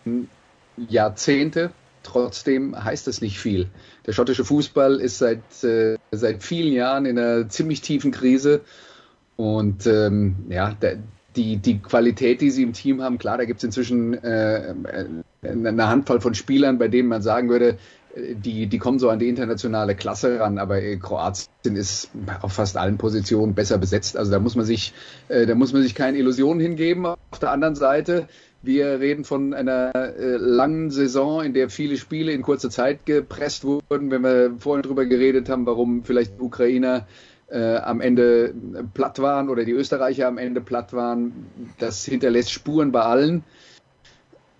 Jahrzehnte. 0.76 1.70
Trotzdem 2.02 2.82
heißt 2.82 3.06
das 3.06 3.20
nicht 3.20 3.38
viel. 3.38 3.68
Der 4.06 4.12
schottische 4.12 4.44
Fußball 4.44 5.00
ist 5.00 5.18
seit, 5.18 5.64
äh, 5.64 5.96
seit 6.12 6.42
vielen 6.42 6.72
Jahren 6.72 7.06
in 7.06 7.18
einer 7.18 7.48
ziemlich 7.48 7.80
tiefen 7.80 8.10
Krise 8.10 8.60
und 9.36 9.86
ähm, 9.86 10.36
ja, 10.48 10.72
der, 10.80 10.98
die, 11.36 11.56
die 11.56 11.78
Qualität, 11.78 12.40
die 12.40 12.50
sie 12.50 12.62
im 12.62 12.72
Team 12.72 13.02
haben, 13.02 13.18
klar, 13.18 13.38
da 13.38 13.44
gibt 13.44 13.58
es 13.58 13.64
inzwischen 13.64 14.14
äh, 14.22 14.70
äh, 14.70 14.74
eine 15.42 15.88
Handvoll 15.88 16.20
von 16.20 16.34
Spielern, 16.34 16.78
bei 16.78 16.88
denen 16.88 17.08
man 17.08 17.22
sagen 17.22 17.48
würde, 17.48 17.78
die, 18.16 18.66
die 18.66 18.78
kommen 18.78 18.98
so 18.98 19.10
an 19.10 19.18
die 19.18 19.28
internationale 19.28 19.94
Klasse 19.94 20.38
ran, 20.40 20.58
aber 20.58 20.82
äh, 20.82 20.96
Kroatien 20.96 21.76
ist 21.76 22.10
auf 22.42 22.52
fast 22.52 22.76
allen 22.76 22.96
Positionen 22.96 23.54
besser 23.54 23.78
besetzt. 23.78 24.16
Also 24.16 24.30
da 24.30 24.38
muss 24.38 24.54
man 24.54 24.64
sich, 24.64 24.92
äh, 25.28 25.46
da 25.46 25.54
muss 25.54 25.72
man 25.72 25.82
sich 25.82 25.94
keine 25.94 26.18
Illusionen 26.18 26.60
hingeben. 26.60 27.06
Auf 27.06 27.38
der 27.40 27.50
anderen 27.50 27.74
Seite, 27.74 28.28
wir 28.62 29.00
reden 29.00 29.24
von 29.24 29.52
einer 29.52 29.94
äh, 29.94 30.36
langen 30.36 30.90
Saison, 30.90 31.42
in 31.42 31.54
der 31.54 31.70
viele 31.70 31.96
Spiele 31.96 32.32
in 32.32 32.42
kurzer 32.42 32.70
Zeit 32.70 33.04
gepresst 33.04 33.64
wurden. 33.64 34.10
Wenn 34.10 34.22
wir 34.22 34.54
vorhin 34.58 34.82
drüber 34.82 35.06
geredet 35.06 35.48
haben, 35.48 35.66
warum 35.66 36.04
vielleicht 36.04 36.40
Ukrainer 36.40 37.06
äh, 37.54 37.76
am 37.76 38.00
Ende 38.00 38.52
platt 38.94 39.20
waren 39.20 39.48
oder 39.48 39.64
die 39.64 39.72
Österreicher 39.72 40.26
am 40.26 40.38
Ende 40.38 40.60
platt 40.60 40.92
waren. 40.92 41.46
Das 41.78 42.04
hinterlässt 42.04 42.50
Spuren 42.50 42.90
bei 42.90 43.02
allen. 43.02 43.44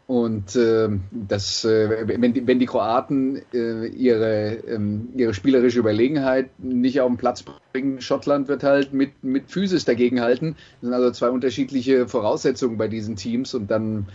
Und 0.07 0.55
äh, 0.55 0.91
das, 1.11 1.65
äh, 1.65 2.07
wenn, 2.07 2.35
die, 2.35 2.47
wenn 2.47 2.59
die 2.59 2.67
Kroaten 2.67 3.41
äh, 3.55 3.87
ihre, 3.87 4.59
ähm, 4.69 5.09
ihre 5.17 5.33
spielerische 5.33 5.79
Überlegenheit 5.79 6.51
nicht 6.59 7.01
auf 7.01 7.09
den 7.09 7.17
Platz 7.17 7.43
bringen, 7.73 8.03
Schottland 8.03 8.49
wird 8.49 8.63
halt 8.65 8.93
mit, 8.93 9.25
mit 9.25 9.51
Physis 9.51 9.87
dagegenhalten. 9.87 10.57
Das 10.81 10.89
sind 10.89 10.93
also 10.93 11.11
zwei 11.11 11.31
unterschiedliche 11.31 12.07
Voraussetzungen 12.07 12.77
bei 12.77 12.87
diesen 12.87 13.17
Teams 13.17 13.55
und 13.55 13.71
dann 13.71 14.07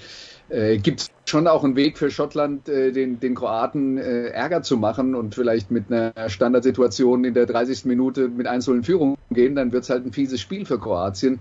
äh, 0.50 0.78
gibt 0.78 1.02
es 1.02 1.12
schon 1.26 1.48
auch 1.48 1.64
einen 1.64 1.76
Weg 1.76 1.98
für 1.98 2.10
Schottland, 2.10 2.68
äh, 2.70 2.92
den, 2.92 3.20
den 3.20 3.36
Kroaten 3.36 3.98
äh, 3.98 4.28
Ärger 4.28 4.62
zu 4.62 4.78
machen 4.78 5.16
und 5.16 5.36
vielleicht 5.36 5.72
mit 5.72 5.92
einer 5.92 6.30
Standardsituation 6.30 7.24
in 7.24 7.34
der 7.34 7.46
30. 7.46 7.86
Minute 7.86 8.28
mit 8.28 8.48
1 8.48 8.68
in 8.68 8.84
Führung 8.84 9.18
gehen, 9.30 9.56
dann 9.56 9.72
wird 9.72 9.84
es 9.84 9.90
halt 9.90 10.06
ein 10.06 10.12
fieses 10.12 10.42
Spiel 10.42 10.66
für 10.66 10.80
Kroatien. 10.80 11.40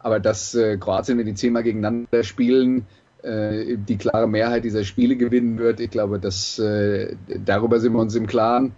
Aber 0.00 0.20
dass 0.20 0.54
äh, 0.54 0.76
Kroatien, 0.76 1.18
wenn 1.18 1.26
die 1.26 1.34
zehnmal 1.34 1.62
gegeneinander 1.62 2.22
spielen, 2.22 2.86
äh, 3.22 3.76
die 3.76 3.96
klare 3.96 4.28
Mehrheit 4.28 4.64
dieser 4.64 4.84
Spiele 4.84 5.16
gewinnen 5.16 5.58
wird, 5.58 5.80
ich 5.80 5.90
glaube, 5.90 6.18
dass, 6.18 6.58
äh, 6.58 7.16
darüber 7.44 7.80
sind 7.80 7.92
wir 7.92 8.00
uns 8.00 8.14
im 8.14 8.26
Klaren. 8.26 8.72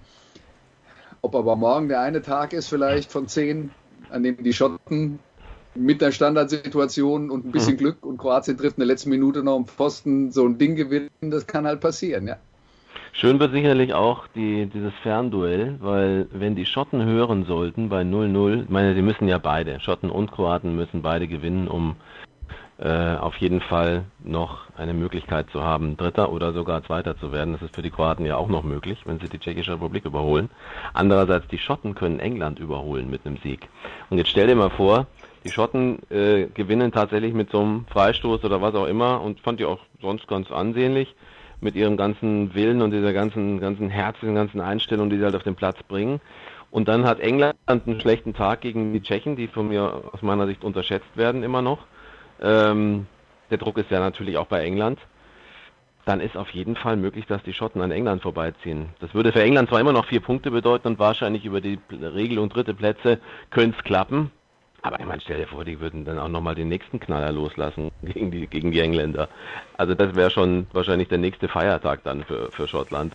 Ob 1.22 1.34
aber 1.34 1.56
morgen 1.56 1.88
der 1.88 2.00
eine 2.00 2.22
Tag 2.22 2.52
ist 2.54 2.68
vielleicht 2.68 3.12
von 3.12 3.28
zehn, 3.28 3.70
an 4.10 4.22
dem 4.22 4.42
die 4.42 4.54
Schotten 4.54 5.18
mit 5.74 6.00
der 6.00 6.12
Standardsituation 6.12 7.30
und 7.30 7.46
ein 7.46 7.52
bisschen 7.52 7.74
mhm. 7.74 7.78
Glück 7.78 8.04
und 8.04 8.18
Kroatien 8.18 8.56
trifft 8.56 8.76
in 8.76 8.80
der 8.80 8.88
letzten 8.88 9.10
Minute 9.10 9.42
noch 9.42 9.56
am 9.56 9.66
Pfosten 9.66 10.32
so 10.32 10.44
ein 10.44 10.58
Ding 10.58 10.74
gewinnen, 10.74 11.10
das 11.20 11.46
kann 11.46 11.66
halt 11.66 11.80
passieren, 11.80 12.26
ja. 12.26 12.36
Schön 13.12 13.40
wird 13.40 13.52
sicherlich 13.52 13.92
auch 13.92 14.28
die, 14.34 14.66
dieses 14.66 14.92
Fernduell, 15.02 15.76
weil 15.80 16.28
wenn 16.32 16.54
die 16.54 16.64
Schotten 16.64 17.04
hören 17.04 17.44
sollten 17.44 17.88
bei 17.88 18.02
0-0, 18.02 18.62
ich 18.62 18.68
meine, 18.68 18.94
sie 18.94 19.02
müssen 19.02 19.26
ja 19.26 19.38
beide, 19.38 19.80
Schotten 19.80 20.10
und 20.10 20.30
Kroaten 20.30 20.76
müssen 20.76 21.02
beide 21.02 21.26
gewinnen, 21.26 21.66
um 21.66 21.96
äh, 22.80 23.16
auf 23.16 23.36
jeden 23.36 23.60
Fall 23.60 24.04
noch 24.24 24.60
eine 24.76 24.94
Möglichkeit 24.94 25.50
zu 25.50 25.62
haben, 25.62 25.98
Dritter 25.98 26.32
oder 26.32 26.54
sogar 26.54 26.82
Zweiter 26.82 27.18
zu 27.18 27.30
werden. 27.30 27.52
Das 27.52 27.60
ist 27.60 27.74
für 27.74 27.82
die 27.82 27.90
Kroaten 27.90 28.24
ja 28.24 28.36
auch 28.36 28.48
noch 28.48 28.62
möglich, 28.62 29.00
wenn 29.04 29.20
sie 29.20 29.28
die 29.28 29.38
Tschechische 29.38 29.72
Republik 29.72 30.06
überholen. 30.06 30.48
Andererseits, 30.94 31.46
die 31.48 31.58
Schotten 31.58 31.94
können 31.94 32.20
England 32.20 32.58
überholen 32.58 33.10
mit 33.10 33.26
einem 33.26 33.36
Sieg. 33.38 33.68
Und 34.08 34.16
jetzt 34.16 34.30
stell 34.30 34.46
dir 34.46 34.54
mal 34.54 34.70
vor, 34.70 35.06
die 35.44 35.50
Schotten 35.50 35.98
äh, 36.10 36.46
gewinnen 36.52 36.92
tatsächlich 36.92 37.32
mit 37.32 37.50
so 37.50 37.60
einem 37.60 37.86
Freistoß 37.86 38.44
oder 38.44 38.60
was 38.60 38.74
auch 38.74 38.86
immer 38.86 39.20
und 39.20 39.40
fand 39.40 39.60
ich 39.60 39.66
auch 39.66 39.80
sonst 40.00 40.28
ganz 40.28 40.50
ansehnlich 40.50 41.14
mit 41.60 41.74
ihrem 41.74 41.96
ganzen 41.96 42.54
Willen 42.54 42.82
und 42.82 42.90
dieser 42.90 43.12
ganzen, 43.12 43.60
ganzen 43.60 43.88
Herz, 43.88 44.16
dieser 44.20 44.32
ganzen 44.32 44.60
Einstellung, 44.60 45.10
die 45.10 45.18
sie 45.18 45.24
halt 45.24 45.36
auf 45.36 45.42
den 45.42 45.56
Platz 45.56 45.82
bringen. 45.82 46.20
Und 46.70 46.88
dann 46.88 47.04
hat 47.04 47.20
England 47.20 47.56
einen 47.66 48.00
schlechten 48.00 48.32
Tag 48.32 48.60
gegen 48.60 48.92
die 48.92 49.02
Tschechen, 49.02 49.36
die 49.36 49.48
von 49.48 49.68
mir 49.68 50.04
aus 50.12 50.22
meiner 50.22 50.46
Sicht 50.46 50.62
unterschätzt 50.62 51.16
werden 51.16 51.42
immer 51.42 51.62
noch. 51.62 51.80
Ähm, 52.40 53.06
der 53.50 53.58
Druck 53.58 53.76
ist 53.78 53.90
ja 53.90 53.98
natürlich 54.00 54.38
auch 54.38 54.46
bei 54.46 54.62
England. 54.62 54.98
Dann 56.04 56.20
ist 56.20 56.36
auf 56.36 56.48
jeden 56.50 56.76
Fall 56.76 56.96
möglich, 56.96 57.26
dass 57.26 57.42
die 57.42 57.52
Schotten 57.52 57.82
an 57.82 57.90
England 57.90 58.22
vorbeiziehen. 58.22 58.90
Das 59.00 59.12
würde 59.14 59.32
für 59.32 59.42
England 59.42 59.68
zwar 59.68 59.80
immer 59.80 59.92
noch 59.92 60.06
vier 60.06 60.20
Punkte 60.20 60.50
bedeuten 60.50 60.88
und 60.88 60.98
wahrscheinlich 60.98 61.44
über 61.44 61.60
die 61.60 61.78
Regel- 61.90 62.38
und 62.38 62.54
dritte 62.54 62.72
Plätze 62.72 63.18
könnte 63.50 63.76
es 63.76 63.84
klappen. 63.84 64.30
Aber 64.82 64.98
ich 64.98 65.06
meine, 65.06 65.20
stell 65.20 65.38
dir 65.38 65.46
vor, 65.46 65.64
die 65.64 65.80
würden 65.80 66.04
dann 66.04 66.18
auch 66.18 66.28
nochmal 66.28 66.54
den 66.54 66.68
nächsten 66.68 67.00
Knaller 67.00 67.32
loslassen 67.32 67.90
gegen 68.02 68.30
die, 68.30 68.46
gegen 68.46 68.72
die 68.72 68.80
Engländer. 68.80 69.28
Also 69.76 69.94
das 69.94 70.14
wäre 70.14 70.30
schon 70.30 70.66
wahrscheinlich 70.72 71.08
der 71.08 71.18
nächste 71.18 71.48
Feiertag 71.48 72.02
dann 72.04 72.24
für, 72.24 72.50
für 72.50 72.66
Schottland. 72.66 73.14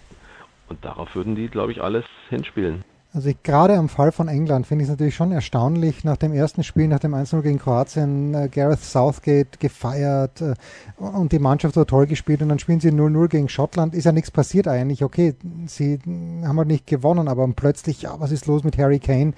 Und 0.67 0.83
darauf 0.83 1.15
würden 1.15 1.35
die, 1.35 1.47
glaube 1.47 1.71
ich, 1.71 1.81
alles 1.81 2.05
hinspielen. 2.29 2.83
Also 3.15 3.29
ich, 3.29 3.41
gerade 3.43 3.77
am 3.77 3.87
Fall 3.87 4.11
von 4.11 4.27
England 4.27 4.67
finde 4.67 4.83
ich 4.83 4.89
es 4.89 4.91
natürlich 4.91 5.15
schon 5.15 5.31
erstaunlich, 5.31 6.03
nach 6.03 6.17
dem 6.17 6.33
ersten 6.33 6.63
Spiel, 6.63 6.89
nach 6.89 6.99
dem 6.99 7.15
1-0 7.15 7.41
gegen 7.43 7.59
Kroatien, 7.59 8.33
äh, 8.33 8.49
Gareth 8.49 8.81
Southgate 8.81 9.57
gefeiert 9.57 10.41
äh, 10.41 10.55
und 10.97 11.31
die 11.31 11.39
Mannschaft 11.39 11.75
so 11.75 11.85
toll 11.85 12.07
gespielt 12.07 12.41
und 12.41 12.49
dann 12.49 12.59
spielen 12.59 12.81
sie 12.81 12.89
0-0 12.89 13.29
gegen 13.29 13.47
Schottland, 13.47 13.95
ist 13.95 14.03
ja 14.03 14.11
nichts 14.11 14.31
passiert 14.31 14.67
eigentlich, 14.67 15.01
okay, 15.01 15.33
sie 15.65 15.97
haben 16.43 16.57
halt 16.57 16.67
nicht 16.67 16.87
gewonnen, 16.87 17.29
aber 17.29 17.47
plötzlich, 17.55 18.01
ja, 18.01 18.19
was 18.19 18.33
ist 18.33 18.47
los 18.47 18.65
mit 18.65 18.77
Harry 18.77 18.99
Kane? 18.99 19.31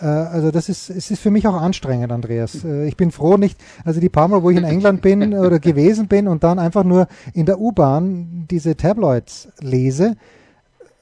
Äh, 0.00 0.06
also 0.06 0.50
das 0.50 0.68
ist, 0.68 0.90
es 0.90 1.12
ist 1.12 1.22
für 1.22 1.30
mich 1.30 1.46
auch 1.46 1.54
anstrengend, 1.54 2.10
Andreas. 2.10 2.64
Äh, 2.64 2.88
ich 2.88 2.96
bin 2.96 3.12
froh 3.12 3.36
nicht, 3.36 3.60
also 3.84 4.00
die 4.00 4.08
paar 4.08 4.26
Mal, 4.26 4.42
wo 4.42 4.50
ich 4.50 4.56
in 4.56 4.64
England 4.64 5.02
bin 5.02 5.34
oder 5.38 5.60
gewesen 5.60 6.08
bin 6.08 6.26
und 6.26 6.42
dann 6.42 6.58
einfach 6.58 6.82
nur 6.82 7.06
in 7.32 7.46
der 7.46 7.60
U-Bahn 7.60 8.48
diese 8.50 8.76
Tabloids 8.76 9.50
lese, 9.60 10.16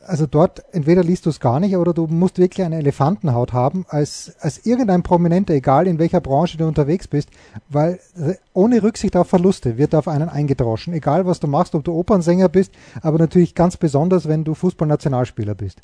also 0.09 0.27
dort 0.27 0.63
entweder 0.73 1.05
liest 1.05 1.27
du 1.27 1.31
es 1.31 1.39
gar 1.39 1.61
nicht 1.61 1.77
oder 1.77 1.93
du 1.93 2.07
musst 2.07 2.39
wirklich 2.39 2.65
eine 2.65 2.79
Elefantenhaut 2.79 3.53
haben 3.53 3.85
als, 3.89 4.33
als 4.41 4.65
irgendein 4.65 5.03
Prominenter, 5.03 5.55
egal 5.55 5.87
in 5.87 5.99
welcher 5.99 6.21
Branche 6.21 6.57
du 6.57 6.67
unterwegs 6.67 7.07
bist, 7.07 7.29
weil 7.69 8.01
äh, 8.17 8.35
ohne 8.55 8.83
Rücksicht 8.83 9.17
auf 9.17 9.29
Verluste 9.29 9.77
wird 9.77 9.95
auf 9.95 10.09
einen 10.09 10.29
eingedroschen, 10.29 10.95
egal 10.95 11.27
was 11.27 11.41
du 11.41 11.47
machst, 11.47 11.75
ob 11.75 11.85
du 11.85 11.93
Opernsänger 11.93 12.49
bist, 12.49 12.73
aber 13.03 13.19
natürlich 13.19 13.55
ganz 13.55 13.77
besonders, 13.77 14.27
wenn 14.27 14.45
du 14.45 14.55
Fußballnationalspieler 14.55 15.55
bist. 15.55 15.81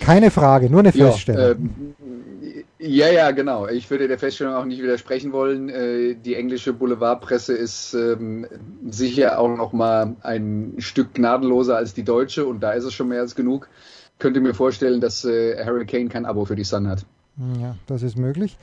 Keine 0.00 0.30
Frage, 0.30 0.70
nur 0.70 0.80
eine 0.80 0.92
Feststellung. 0.92 1.42
Ja, 1.42 1.50
ähm, 1.50 1.94
ja, 2.80 3.08
ja, 3.08 3.32
genau. 3.32 3.66
Ich 3.66 3.90
würde 3.90 4.06
der 4.06 4.18
Feststellung 4.18 4.54
auch 4.54 4.64
nicht 4.64 4.80
widersprechen 4.80 5.32
wollen. 5.32 5.68
Äh, 5.68 6.14
die 6.14 6.36
englische 6.36 6.72
Boulevardpresse 6.72 7.52
ist 7.52 7.94
ähm, 7.94 8.46
sicher 8.88 9.38
auch 9.38 9.48
noch 9.48 9.72
mal 9.72 10.14
ein 10.22 10.74
Stück 10.78 11.14
gnadenloser 11.14 11.76
als 11.76 11.92
die 11.92 12.04
deutsche 12.04 12.46
und 12.46 12.60
da 12.60 12.72
ist 12.72 12.84
es 12.84 12.94
schon 12.94 13.08
mehr 13.08 13.20
als 13.20 13.34
genug. 13.34 13.68
Könnte 14.20 14.40
mir 14.40 14.54
vorstellen, 14.54 15.00
dass 15.00 15.24
äh, 15.24 15.64
Harry 15.64 15.86
Kane 15.86 16.08
kein 16.08 16.24
Abo 16.24 16.44
für 16.44 16.54
die 16.54 16.64
Sun 16.64 16.88
hat. 16.88 17.04
Ja, 17.60 17.74
das 17.86 18.02
ist 18.02 18.16
möglich. 18.16 18.56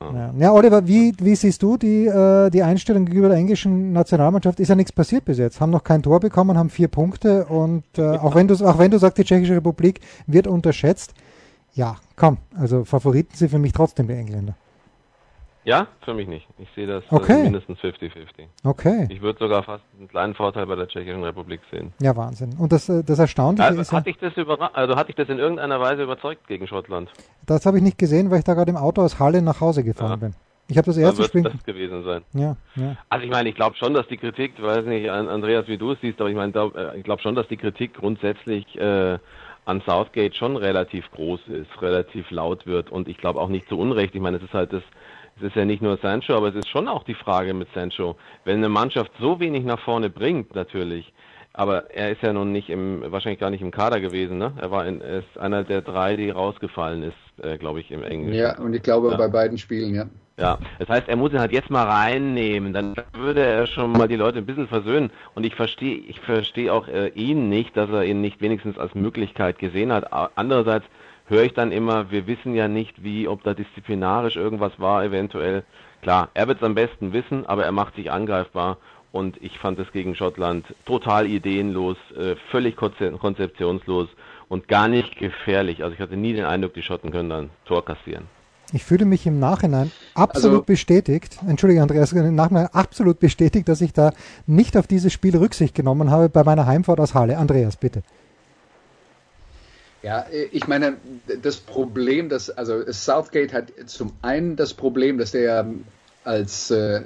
Ja, 0.00 0.34
ja 0.36 0.52
Oliver, 0.52 0.88
wie, 0.88 1.14
wie 1.20 1.36
siehst 1.36 1.62
du 1.62 1.76
die, 1.76 2.06
äh, 2.06 2.50
die 2.50 2.64
Einstellung 2.64 3.04
gegenüber 3.04 3.28
der 3.28 3.38
englischen 3.38 3.92
Nationalmannschaft? 3.92 4.58
Ist 4.58 4.68
ja 4.68 4.74
nichts 4.74 4.90
passiert 4.90 5.24
bis 5.24 5.38
jetzt. 5.38 5.60
Haben 5.60 5.70
noch 5.70 5.84
kein 5.84 6.02
Tor 6.02 6.18
bekommen, 6.18 6.58
haben 6.58 6.70
vier 6.70 6.88
Punkte 6.88 7.44
und 7.44 7.84
auch, 7.96 8.34
wenn 8.34 8.48
du, 8.48 8.54
auch 8.66 8.78
wenn 8.78 8.90
du 8.90 8.98
sagst, 8.98 9.18
die 9.18 9.24
Tschechische 9.24 9.54
Republik 9.54 10.00
wird 10.26 10.48
unterschätzt, 10.48 11.14
ja, 11.74 11.96
komm, 12.16 12.38
also 12.56 12.84
Favoriten 12.84 13.34
sind 13.34 13.50
für 13.50 13.58
mich 13.58 13.72
trotzdem 13.72 14.08
die 14.08 14.14
Engländer. 14.14 14.54
Ja, 15.64 15.86
für 16.04 16.12
mich 16.12 16.26
nicht. 16.26 16.46
Ich 16.58 16.68
sehe 16.74 16.88
das 16.88 17.04
äh, 17.04 17.14
okay. 17.14 17.44
mindestens 17.44 17.78
50-50. 17.78 18.46
Okay. 18.64 19.06
Ich 19.10 19.22
würde 19.22 19.38
sogar 19.38 19.62
fast 19.62 19.84
einen 19.96 20.08
kleinen 20.08 20.34
Vorteil 20.34 20.66
bei 20.66 20.74
der 20.74 20.88
Tschechischen 20.88 21.22
Republik 21.22 21.60
sehen. 21.70 21.92
Ja, 22.00 22.16
Wahnsinn. 22.16 22.56
Und 22.58 22.72
das, 22.72 22.88
äh, 22.88 23.04
das 23.04 23.20
Erstaunliche 23.20 23.64
also, 23.64 23.80
ist. 23.80 23.92
Hatte 23.92 24.10
ich 24.10 24.18
das 24.18 24.32
also 24.36 24.96
hatte 24.96 25.10
ich 25.10 25.16
das 25.16 25.28
in 25.28 25.38
irgendeiner 25.38 25.80
Weise 25.80 26.02
überzeugt 26.02 26.48
gegen 26.48 26.66
Schottland? 26.66 27.10
Das 27.46 27.64
habe 27.64 27.76
ich 27.76 27.84
nicht 27.84 27.96
gesehen, 27.96 28.30
weil 28.30 28.40
ich 28.40 28.44
da 28.44 28.54
gerade 28.54 28.70
im 28.70 28.76
Auto 28.76 29.02
aus 29.02 29.20
Halle 29.20 29.40
nach 29.40 29.60
Hause 29.60 29.84
gefahren 29.84 30.10
ja. 30.10 30.16
bin. 30.16 30.34
Ich 30.68 30.78
habe 30.78 30.86
das 30.86 30.96
erste 30.96 31.24
Spiel. 31.24 31.42
das 31.42 31.62
gewesen 31.64 32.02
sein. 32.04 32.22
Ja, 32.32 32.56
ja. 32.76 32.96
Also 33.08 33.24
ich 33.24 33.30
meine, 33.30 33.48
ich 33.48 33.54
glaube 33.54 33.76
schon, 33.76 33.94
dass 33.94 34.06
die 34.08 34.16
Kritik, 34.16 34.54
ich 34.56 34.62
weiß 34.62 34.84
nicht, 34.86 35.08
Andreas, 35.10 35.68
wie 35.68 35.76
du 35.76 35.92
es 35.92 36.00
siehst, 36.00 36.20
aber 36.20 36.30
ich 36.30 36.36
meine, 36.36 36.52
äh, 36.54 36.98
ich 36.98 37.04
glaube 37.04 37.22
schon, 37.22 37.34
dass 37.34 37.46
die 37.48 37.56
Kritik 37.56 37.94
grundsätzlich 37.94 38.64
äh, 38.78 39.18
an 39.64 39.82
Southgate 39.86 40.34
schon 40.34 40.56
relativ 40.56 41.10
groß 41.12 41.40
ist, 41.48 41.82
relativ 41.82 42.30
laut 42.30 42.66
wird 42.66 42.90
und 42.90 43.08
ich 43.08 43.18
glaube 43.18 43.40
auch 43.40 43.48
nicht 43.48 43.68
zu 43.68 43.78
Unrecht. 43.78 44.14
Ich 44.14 44.20
meine, 44.20 44.38
es 44.38 44.42
ist 44.42 44.54
halt 44.54 44.72
das, 44.72 44.82
es 45.36 45.42
ist 45.44 45.56
ja 45.56 45.64
nicht 45.64 45.82
nur 45.82 45.96
Sancho, 45.98 46.34
aber 46.34 46.48
es 46.48 46.54
ist 46.56 46.68
schon 46.68 46.88
auch 46.88 47.04
die 47.04 47.14
Frage 47.14 47.54
mit 47.54 47.68
Sancho. 47.74 48.16
Wenn 48.44 48.56
eine 48.56 48.68
Mannschaft 48.68 49.12
so 49.20 49.38
wenig 49.40 49.64
nach 49.64 49.78
vorne 49.78 50.10
bringt, 50.10 50.54
natürlich, 50.54 51.12
aber 51.52 51.90
er 51.90 52.10
ist 52.10 52.22
ja 52.22 52.32
nun 52.32 52.50
nicht 52.50 52.70
im, 52.70 53.02
wahrscheinlich 53.12 53.40
gar 53.40 53.50
nicht 53.50 53.62
im 53.62 53.70
Kader 53.70 54.00
gewesen, 54.00 54.38
ne? 54.38 54.52
Er 54.60 54.70
war 54.70 54.86
in, 54.86 55.00
er 55.00 55.18
ist 55.18 55.38
einer 55.38 55.64
der 55.64 55.82
drei, 55.82 56.16
die 56.16 56.30
rausgefallen 56.30 57.02
ist, 57.02 57.44
äh, 57.44 57.58
glaube 57.58 57.80
ich, 57.80 57.90
im 57.90 58.02
Englischen. 58.02 58.38
Ja, 58.38 58.58
und 58.58 58.74
ich 58.74 58.82
glaube 58.82 59.10
ja. 59.10 59.16
bei 59.16 59.28
beiden 59.28 59.58
Spielen, 59.58 59.94
ja. 59.94 60.06
Ja, 60.42 60.58
das 60.80 60.88
heißt, 60.88 61.08
er 61.08 61.14
muss 61.14 61.32
ihn 61.32 61.38
halt 61.38 61.52
jetzt 61.52 61.70
mal 61.70 61.86
reinnehmen, 61.86 62.72
dann 62.72 62.96
würde 63.12 63.44
er 63.44 63.68
schon 63.68 63.92
mal 63.92 64.08
die 64.08 64.16
Leute 64.16 64.38
ein 64.38 64.44
bisschen 64.44 64.66
versöhnen. 64.66 65.12
Und 65.36 65.46
ich 65.46 65.54
verstehe, 65.54 65.94
ich 65.94 66.18
verstehe 66.18 66.72
auch 66.72 66.88
äh, 66.88 67.10
ihn 67.10 67.48
nicht, 67.48 67.76
dass 67.76 67.88
er 67.90 68.02
ihn 68.04 68.20
nicht 68.20 68.40
wenigstens 68.40 68.76
als 68.76 68.92
Möglichkeit 68.96 69.60
gesehen 69.60 69.92
hat. 69.92 70.12
Andererseits 70.34 70.84
höre 71.26 71.44
ich 71.44 71.54
dann 71.54 71.70
immer, 71.70 72.10
wir 72.10 72.26
wissen 72.26 72.56
ja 72.56 72.66
nicht, 72.66 73.04
wie, 73.04 73.28
ob 73.28 73.44
da 73.44 73.54
disziplinarisch 73.54 74.34
irgendwas 74.34 74.72
war, 74.80 75.04
eventuell. 75.04 75.62
Klar, 76.00 76.30
er 76.34 76.48
wird 76.48 76.58
es 76.58 76.64
am 76.64 76.74
besten 76.74 77.12
wissen, 77.12 77.46
aber 77.46 77.64
er 77.64 77.70
macht 77.70 77.94
sich 77.94 78.10
angreifbar. 78.10 78.78
Und 79.12 79.40
ich 79.40 79.60
fand 79.60 79.78
es 79.78 79.92
gegen 79.92 80.16
Schottland 80.16 80.66
total 80.86 81.28
ideenlos, 81.28 81.98
äh, 82.18 82.34
völlig 82.50 82.74
konzeptionslos 82.74 84.08
und 84.48 84.66
gar 84.66 84.88
nicht 84.88 85.16
gefährlich. 85.18 85.84
Also 85.84 85.94
ich 85.94 86.00
hatte 86.00 86.16
nie 86.16 86.32
den 86.32 86.46
Eindruck, 86.46 86.74
die 86.74 86.82
Schotten 86.82 87.12
können 87.12 87.30
dann 87.30 87.50
Tor 87.64 87.84
kassieren. 87.84 88.26
Ich 88.72 88.84
fühle 88.84 89.04
mich 89.04 89.26
im 89.26 89.38
Nachhinein 89.38 89.90
absolut 90.14 90.52
also, 90.52 90.64
bestätigt, 90.64 91.38
entschuldige 91.46 91.82
Andreas, 91.82 92.12
im 92.12 92.34
Nachhinein 92.34 92.68
absolut 92.72 93.20
bestätigt, 93.20 93.68
dass 93.68 93.80
ich 93.80 93.92
da 93.92 94.12
nicht 94.46 94.76
auf 94.76 94.86
dieses 94.86 95.12
Spiel 95.12 95.36
Rücksicht 95.36 95.74
genommen 95.74 96.10
habe 96.10 96.28
bei 96.28 96.42
meiner 96.42 96.66
Heimfahrt 96.66 97.00
aus 97.00 97.14
Halle. 97.14 97.36
Andreas, 97.36 97.76
bitte. 97.76 98.02
Ja, 100.02 100.26
ich 100.50 100.66
meine, 100.66 100.96
das 101.42 101.58
Problem, 101.58 102.28
dass, 102.28 102.50
also 102.50 102.82
Southgate 102.90 103.52
hat 103.52 103.72
zum 103.86 104.12
einen 104.20 104.56
das 104.56 104.74
Problem, 104.74 105.18
dass 105.18 105.30
der 105.30 105.66
als 106.24 106.70
äh, 106.70 107.02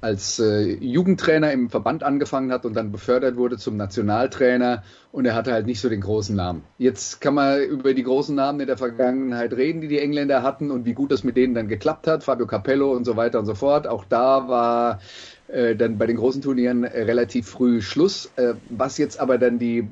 als 0.00 0.38
äh, 0.38 0.74
Jugendtrainer 0.74 1.52
im 1.52 1.70
Verband 1.70 2.02
angefangen 2.02 2.52
hat 2.52 2.64
und 2.64 2.74
dann 2.74 2.92
befördert 2.92 3.36
wurde 3.36 3.56
zum 3.56 3.76
Nationaltrainer 3.76 4.82
und 5.10 5.24
er 5.24 5.34
hatte 5.34 5.52
halt 5.52 5.66
nicht 5.66 5.80
so 5.80 5.88
den 5.88 6.00
großen 6.00 6.36
Namen. 6.36 6.62
Jetzt 6.78 7.20
kann 7.20 7.34
man 7.34 7.62
über 7.62 7.94
die 7.94 8.02
großen 8.02 8.34
Namen 8.34 8.60
in 8.60 8.66
der 8.66 8.76
Vergangenheit 8.76 9.52
reden, 9.54 9.80
die 9.80 9.88
die 9.88 9.98
Engländer 9.98 10.42
hatten 10.42 10.70
und 10.70 10.84
wie 10.84 10.92
gut 10.92 11.12
das 11.12 11.24
mit 11.24 11.36
denen 11.36 11.54
dann 11.54 11.68
geklappt 11.68 12.06
hat, 12.06 12.24
Fabio 12.24 12.46
Capello 12.46 12.92
und 12.92 13.04
so 13.04 13.16
weiter 13.16 13.38
und 13.38 13.46
so 13.46 13.54
fort. 13.54 13.86
Auch 13.86 14.04
da 14.04 14.48
war 14.48 15.00
äh, 15.48 15.74
dann 15.74 15.98
bei 15.98 16.06
den 16.06 16.16
großen 16.16 16.42
Turnieren 16.42 16.84
relativ 16.84 17.48
früh 17.48 17.80
Schluss. 17.80 18.30
Äh, 18.36 18.54
was 18.68 18.98
jetzt 18.98 19.18
aber 19.18 19.38
dann 19.38 19.58
die 19.58 19.88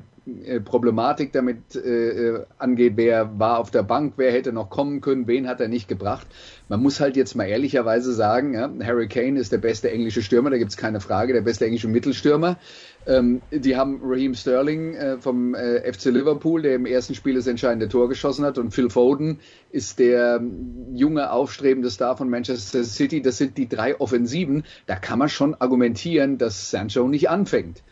Problematik 0.63 1.31
damit 1.33 1.75
äh, 1.75 2.29
äh, 2.29 2.45
angeht, 2.57 2.93
wer 2.95 3.37
war 3.37 3.59
auf 3.59 3.69
der 3.69 3.83
Bank, 3.83 4.13
wer 4.17 4.31
hätte 4.31 4.53
noch 4.53 4.71
kommen 4.71 4.99
können, 4.99 5.27
wen 5.27 5.47
hat 5.47 5.61
er 5.61 5.67
nicht 5.67 5.87
gebracht. 5.87 6.25
Man 6.67 6.81
muss 6.81 6.99
halt 6.99 7.15
jetzt 7.15 7.35
mal 7.35 7.45
ehrlicherweise 7.45 8.11
sagen, 8.11 8.55
ja, 8.55 8.71
Harry 8.83 9.07
Kane 9.07 9.39
ist 9.39 9.51
der 9.51 9.59
beste 9.59 9.91
englische 9.91 10.23
Stürmer, 10.23 10.49
da 10.49 10.57
gibt 10.57 10.71
es 10.71 10.77
keine 10.77 10.99
Frage, 10.99 11.33
der 11.33 11.41
beste 11.41 11.65
englische 11.65 11.87
Mittelstürmer. 11.87 12.57
Ähm, 13.05 13.43
die 13.51 13.75
haben 13.75 14.01
Raheem 14.03 14.33
Sterling 14.33 14.95
äh, 14.95 15.17
vom 15.19 15.53
äh, 15.53 15.93
FC 15.93 16.05
Liverpool, 16.05 16.63
der 16.63 16.73
im 16.73 16.87
ersten 16.87 17.13
Spiel 17.13 17.35
das 17.35 17.45
entscheidende 17.45 17.87
Tor 17.87 18.09
geschossen 18.09 18.45
hat, 18.45 18.57
und 18.57 18.71
Phil 18.71 18.89
Foden 18.89 19.39
ist 19.69 19.99
der 19.99 20.37
ähm, 20.37 20.95
junge, 20.95 21.31
aufstrebende 21.31 21.91
Star 21.91 22.17
von 22.17 22.31
Manchester 22.31 22.83
City. 22.83 23.21
Das 23.21 23.37
sind 23.37 23.59
die 23.59 23.69
drei 23.69 23.99
Offensiven. 23.99 24.63
Da 24.87 24.95
kann 24.95 25.19
man 25.19 25.29
schon 25.29 25.53
argumentieren, 25.53 26.39
dass 26.39 26.71
Sancho 26.71 27.07
nicht 27.07 27.29
anfängt. 27.29 27.83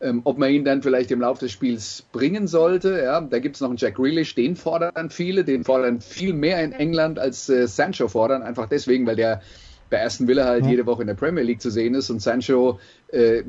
Ähm, 0.00 0.20
ob 0.22 0.38
man 0.38 0.50
ihn 0.50 0.64
dann 0.64 0.80
vielleicht 0.80 1.10
im 1.10 1.20
Laufe 1.20 1.40
des 1.40 1.50
Spiels 1.50 2.04
bringen 2.12 2.46
sollte. 2.46 3.00
Ja, 3.02 3.20
da 3.20 3.40
gibt 3.40 3.56
es 3.56 3.60
noch 3.60 3.68
einen 3.68 3.78
Jack 3.78 3.96
Grealish, 3.96 4.34
den 4.36 4.54
fordern 4.54 5.10
viele, 5.10 5.42
den 5.42 5.64
fordern 5.64 6.00
viel 6.00 6.34
mehr 6.34 6.62
in 6.62 6.70
England 6.70 7.18
als 7.18 7.48
äh, 7.48 7.66
Sancho 7.66 8.06
fordern, 8.06 8.42
einfach 8.42 8.68
deswegen, 8.68 9.06
weil 9.06 9.16
der 9.16 9.42
bei 9.90 10.04
Aston 10.04 10.28
Villa 10.28 10.44
halt 10.44 10.64
ja. 10.64 10.70
jede 10.70 10.86
Woche 10.86 11.02
in 11.02 11.08
der 11.08 11.14
Premier 11.14 11.42
League 11.42 11.60
zu 11.60 11.70
sehen 11.70 11.94
ist 11.94 12.10
und 12.10 12.20
Sancho 12.20 12.78
äh, 13.10 13.42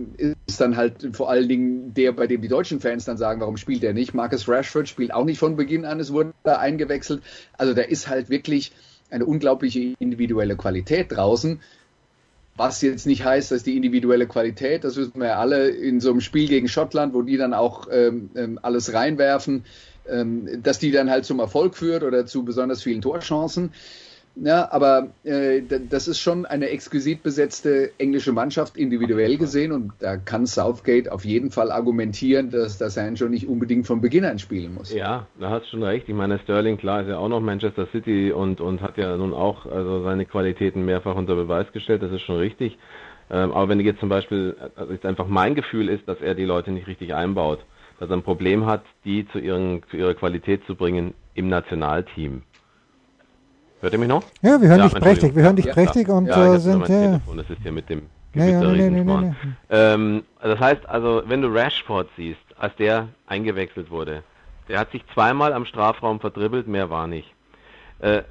ist 0.47 0.61
dann 0.61 0.77
halt 0.77 1.09
vor 1.13 1.29
allen 1.29 1.49
Dingen 1.49 1.93
der, 1.93 2.13
bei 2.13 2.27
dem 2.27 2.41
die 2.41 2.47
deutschen 2.47 2.79
Fans 2.79 3.05
dann 3.05 3.17
sagen, 3.17 3.41
warum 3.41 3.57
spielt 3.57 3.83
er 3.83 3.93
nicht? 3.93 4.13
Marcus 4.13 4.47
Rashford 4.47 4.87
spielt 4.87 5.13
auch 5.13 5.25
nicht 5.25 5.39
von 5.39 5.55
Beginn 5.55 5.85
an, 5.85 5.99
es 5.99 6.13
wurde 6.13 6.33
da 6.43 6.57
eingewechselt. 6.57 7.21
Also 7.57 7.73
da 7.73 7.81
ist 7.81 8.07
halt 8.07 8.29
wirklich 8.29 8.71
eine 9.11 9.25
unglaubliche 9.25 9.95
individuelle 9.99 10.55
Qualität 10.55 11.11
draußen 11.11 11.59
was 12.59 12.81
jetzt 12.81 13.07
nicht 13.07 13.23
heißt, 13.23 13.51
dass 13.51 13.63
die 13.63 13.77
individuelle 13.77 14.27
Qualität, 14.27 14.83
das 14.83 14.97
wissen 14.97 15.19
wir 15.19 15.27
ja 15.27 15.39
alle, 15.39 15.69
in 15.69 16.01
so 16.01 16.11
einem 16.11 16.21
Spiel 16.21 16.47
gegen 16.47 16.67
Schottland, 16.67 17.13
wo 17.13 17.21
die 17.21 17.37
dann 17.37 17.53
auch 17.53 17.87
ähm, 17.89 18.29
ähm 18.35 18.59
alles 18.61 18.93
reinwerfen, 18.93 19.63
ähm, 20.07 20.61
dass 20.61 20.77
die 20.77 20.91
dann 20.91 21.09
halt 21.09 21.25
zum 21.25 21.39
Erfolg 21.39 21.75
führt 21.75 22.03
oder 22.03 22.25
zu 22.25 22.43
besonders 22.43 22.83
vielen 22.83 23.01
Torchancen. 23.01 23.71
Ja, 24.41 24.71
aber 24.71 25.09
äh, 25.23 25.61
das 25.89 26.07
ist 26.07 26.19
schon 26.19 26.45
eine 26.45 26.69
exquisit 26.69 27.23
besetzte 27.23 27.91
englische 27.97 28.31
Mannschaft 28.31 28.77
individuell 28.77 29.37
gesehen 29.37 29.71
und 29.71 29.91
da 29.99 30.17
kann 30.17 30.45
Southgate 30.45 31.11
auf 31.11 31.25
jeden 31.25 31.51
Fall 31.51 31.71
argumentieren, 31.71 32.49
dass 32.49 32.77
das 32.77 32.93
Sancho 32.93 33.27
nicht 33.27 33.47
unbedingt 33.47 33.85
von 33.85 33.99
Beginn 33.99 34.23
an 34.23 34.39
spielen 34.39 34.73
muss. 34.73 34.93
Ja, 34.93 35.27
da 35.39 35.49
hast 35.49 35.65
du 35.65 35.71
schon 35.71 35.83
recht. 35.83 36.07
Ich 36.07 36.15
meine, 36.15 36.39
Sterling, 36.39 36.77
klar, 36.77 37.01
ist 37.01 37.09
ja 37.09 37.17
auch 37.17 37.27
noch 37.27 37.41
Manchester 37.41 37.87
City 37.91 38.31
und, 38.31 38.61
und 38.61 38.81
hat 38.81 38.97
ja 38.97 39.17
nun 39.17 39.33
auch 39.33 39.65
also 39.65 40.03
seine 40.03 40.25
Qualitäten 40.25 40.85
mehrfach 40.85 41.15
unter 41.15 41.35
Beweis 41.35 41.71
gestellt, 41.73 42.01
das 42.01 42.11
ist 42.11 42.21
schon 42.21 42.37
richtig. 42.37 42.77
Ähm, 43.29 43.51
aber 43.51 43.69
wenn 43.69 43.79
jetzt 43.81 43.99
zum 43.99 44.09
Beispiel, 44.09 44.55
also 44.75 44.93
jetzt 44.93 45.05
einfach 45.05 45.27
mein 45.27 45.55
Gefühl 45.55 45.89
ist, 45.89 46.07
dass 46.07 46.21
er 46.21 46.33
die 46.33 46.45
Leute 46.45 46.71
nicht 46.71 46.87
richtig 46.87 47.13
einbaut, 47.13 47.59
dass 47.99 48.09
er 48.09 48.15
ein 48.15 48.23
Problem 48.23 48.65
hat, 48.65 48.83
die 49.03 49.27
zu, 49.27 49.39
ihren, 49.39 49.83
zu 49.91 49.97
ihrer 49.97 50.13
Qualität 50.13 50.61
zu 50.65 50.75
bringen 50.75 51.13
im 51.33 51.49
Nationalteam. 51.49 52.43
Hört 53.81 53.93
ihr 53.93 53.99
mich 53.99 54.09
noch? 54.09 54.23
Ja, 54.41 54.61
wir 54.61 54.67
hören 54.67 54.79
ja, 54.79 54.87
dich 54.89 54.99
prächtig. 54.99 55.35
Wir 55.35 55.43
hören 55.43 55.55
dich 55.55 55.65
ja, 55.65 55.73
prächtig 55.73 56.09
und 56.09 56.27
ja, 56.27 56.55
äh, 56.55 56.59
sind 56.59 56.81
ja. 56.81 56.85
Telefon, 56.85 57.37
das 57.37 57.49
ist 57.49 57.61
hier 57.61 57.71
mit 57.71 57.89
dem 57.89 58.03
Gewitter 58.33 58.61
ja, 58.61 58.71
nee, 58.71 58.89
nee, 58.89 59.03
nee, 59.03 59.33
ähm, 59.69 60.23
Das 60.41 60.59
heißt 60.59 60.87
also, 60.87 61.23
wenn 61.25 61.41
du 61.41 61.47
Rashford 61.47 62.09
siehst, 62.17 62.39
als 62.57 62.75
der 62.75 63.07
eingewechselt 63.25 63.89
wurde, 63.89 64.23
der 64.67 64.79
hat 64.79 64.91
sich 64.91 65.03
zweimal 65.13 65.53
am 65.53 65.65
Strafraum 65.65 66.19
verdribbelt, 66.19 66.67
mehr 66.67 66.89
war 66.89 67.07
nicht. 67.07 67.33
Äh, 67.99 68.23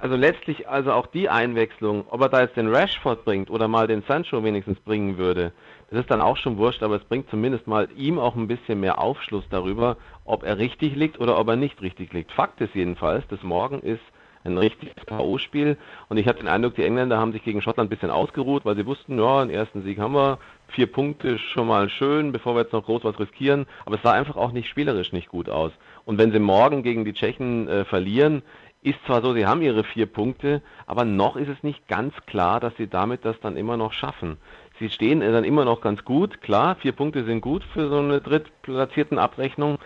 also 0.00 0.16
letztlich 0.16 0.68
also 0.68 0.92
auch 0.92 1.06
die 1.06 1.28
Einwechslung, 1.28 2.04
ob 2.10 2.20
er 2.22 2.28
da 2.28 2.40
jetzt 2.40 2.56
den 2.56 2.68
Rashford 2.68 3.24
bringt 3.24 3.48
oder 3.48 3.68
mal 3.68 3.86
den 3.86 4.02
Sancho 4.02 4.42
wenigstens 4.42 4.78
bringen 4.80 5.18
würde, 5.18 5.52
das 5.90 6.00
ist 6.00 6.10
dann 6.10 6.20
auch 6.20 6.36
schon 6.36 6.56
wurscht, 6.56 6.82
aber 6.82 6.96
es 6.96 7.04
bringt 7.04 7.30
zumindest 7.30 7.66
mal 7.66 7.88
ihm 7.96 8.18
auch 8.18 8.36
ein 8.36 8.46
bisschen 8.46 8.80
mehr 8.80 8.98
Aufschluss 8.98 9.44
darüber, 9.50 9.96
ob 10.24 10.42
er 10.42 10.58
richtig 10.58 10.96
liegt 10.96 11.18
oder 11.18 11.38
ob 11.38 11.48
er 11.48 11.56
nicht 11.56 11.80
richtig 11.80 12.12
liegt. 12.12 12.32
Fakt 12.32 12.60
ist 12.60 12.74
jedenfalls, 12.74 13.26
dass 13.28 13.42
morgen 13.42 13.80
ist 13.80 14.02
ein 14.44 14.58
richtiges 14.58 15.04
K.O.-Spiel. 15.06 15.76
Und 16.08 16.16
ich 16.16 16.26
habe 16.26 16.38
den 16.38 16.48
Eindruck, 16.48 16.74
die 16.74 16.84
Engländer 16.84 17.18
haben 17.18 17.32
sich 17.32 17.42
gegen 17.42 17.62
Schottland 17.62 17.88
ein 17.88 17.94
bisschen 17.94 18.10
ausgeruht, 18.10 18.64
weil 18.64 18.76
sie 18.76 18.86
wussten, 18.86 19.18
ja, 19.18 19.40
einen 19.40 19.50
ersten 19.50 19.82
Sieg 19.82 19.98
haben 19.98 20.14
wir, 20.14 20.38
vier 20.68 20.90
Punkte 20.90 21.38
schon 21.38 21.66
mal 21.66 21.88
schön, 21.88 22.32
bevor 22.32 22.54
wir 22.54 22.62
jetzt 22.62 22.72
noch 22.72 22.84
groß 22.84 23.04
was 23.04 23.18
riskieren. 23.18 23.66
Aber 23.84 23.96
es 23.96 24.02
sah 24.02 24.12
einfach 24.12 24.36
auch 24.36 24.52
nicht 24.52 24.68
spielerisch 24.68 25.12
nicht 25.12 25.28
gut 25.28 25.48
aus. 25.48 25.72
Und 26.04 26.18
wenn 26.18 26.32
sie 26.32 26.38
morgen 26.38 26.82
gegen 26.82 27.04
die 27.04 27.12
Tschechen 27.12 27.68
äh, 27.68 27.84
verlieren, 27.84 28.42
ist 28.82 28.98
zwar 29.04 29.20
so, 29.20 29.34
sie 29.34 29.46
haben 29.46 29.60
ihre 29.60 29.84
vier 29.84 30.06
Punkte, 30.06 30.62
aber 30.86 31.04
noch 31.04 31.36
ist 31.36 31.48
es 31.48 31.62
nicht 31.62 31.86
ganz 31.86 32.14
klar, 32.26 32.60
dass 32.60 32.74
sie 32.76 32.86
damit 32.86 33.24
das 33.24 33.38
dann 33.40 33.56
immer 33.56 33.76
noch 33.76 33.92
schaffen. 33.92 34.38
Sie 34.78 34.88
stehen 34.88 35.20
dann 35.20 35.44
immer 35.44 35.66
noch 35.66 35.82
ganz 35.82 36.02
gut, 36.04 36.40
klar, 36.40 36.76
vier 36.76 36.92
Punkte 36.92 37.24
sind 37.24 37.42
gut 37.42 37.62
für 37.74 37.90
so 37.90 37.98
eine 37.98 38.22
drittplatzierten 38.22 39.18
Abrechnung, 39.18 39.78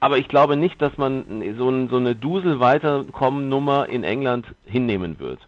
aber 0.00 0.18
ich 0.18 0.28
glaube 0.28 0.56
nicht, 0.56 0.80
dass 0.80 0.96
man 0.96 1.42
so, 1.56 1.68
ein, 1.68 1.88
so 1.88 1.96
eine 1.96 2.14
Dusel-Weiterkommen-Nummer 2.14 3.88
in 3.88 4.04
England 4.04 4.46
hinnehmen 4.64 5.18
wird. 5.18 5.40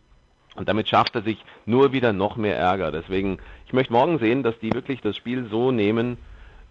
Und 0.57 0.69
damit 0.69 0.89
schafft 0.89 1.15
er 1.15 1.23
sich 1.23 1.45
nur 1.67 1.93
wieder 1.93 2.13
noch 2.13 2.37
mehr 2.37 2.57
Ärger. 2.57 2.91
Deswegen, 2.91 3.39
ich 3.67 3.73
möchte 3.73 3.93
morgen 3.93 4.19
sehen, 4.19 4.43
dass 4.43 4.59
die 4.59 4.75
wirklich 4.75 5.01
das 5.01 5.17
Spiel 5.17 5.47
so 5.49 5.71
nehmen, 5.71 6.19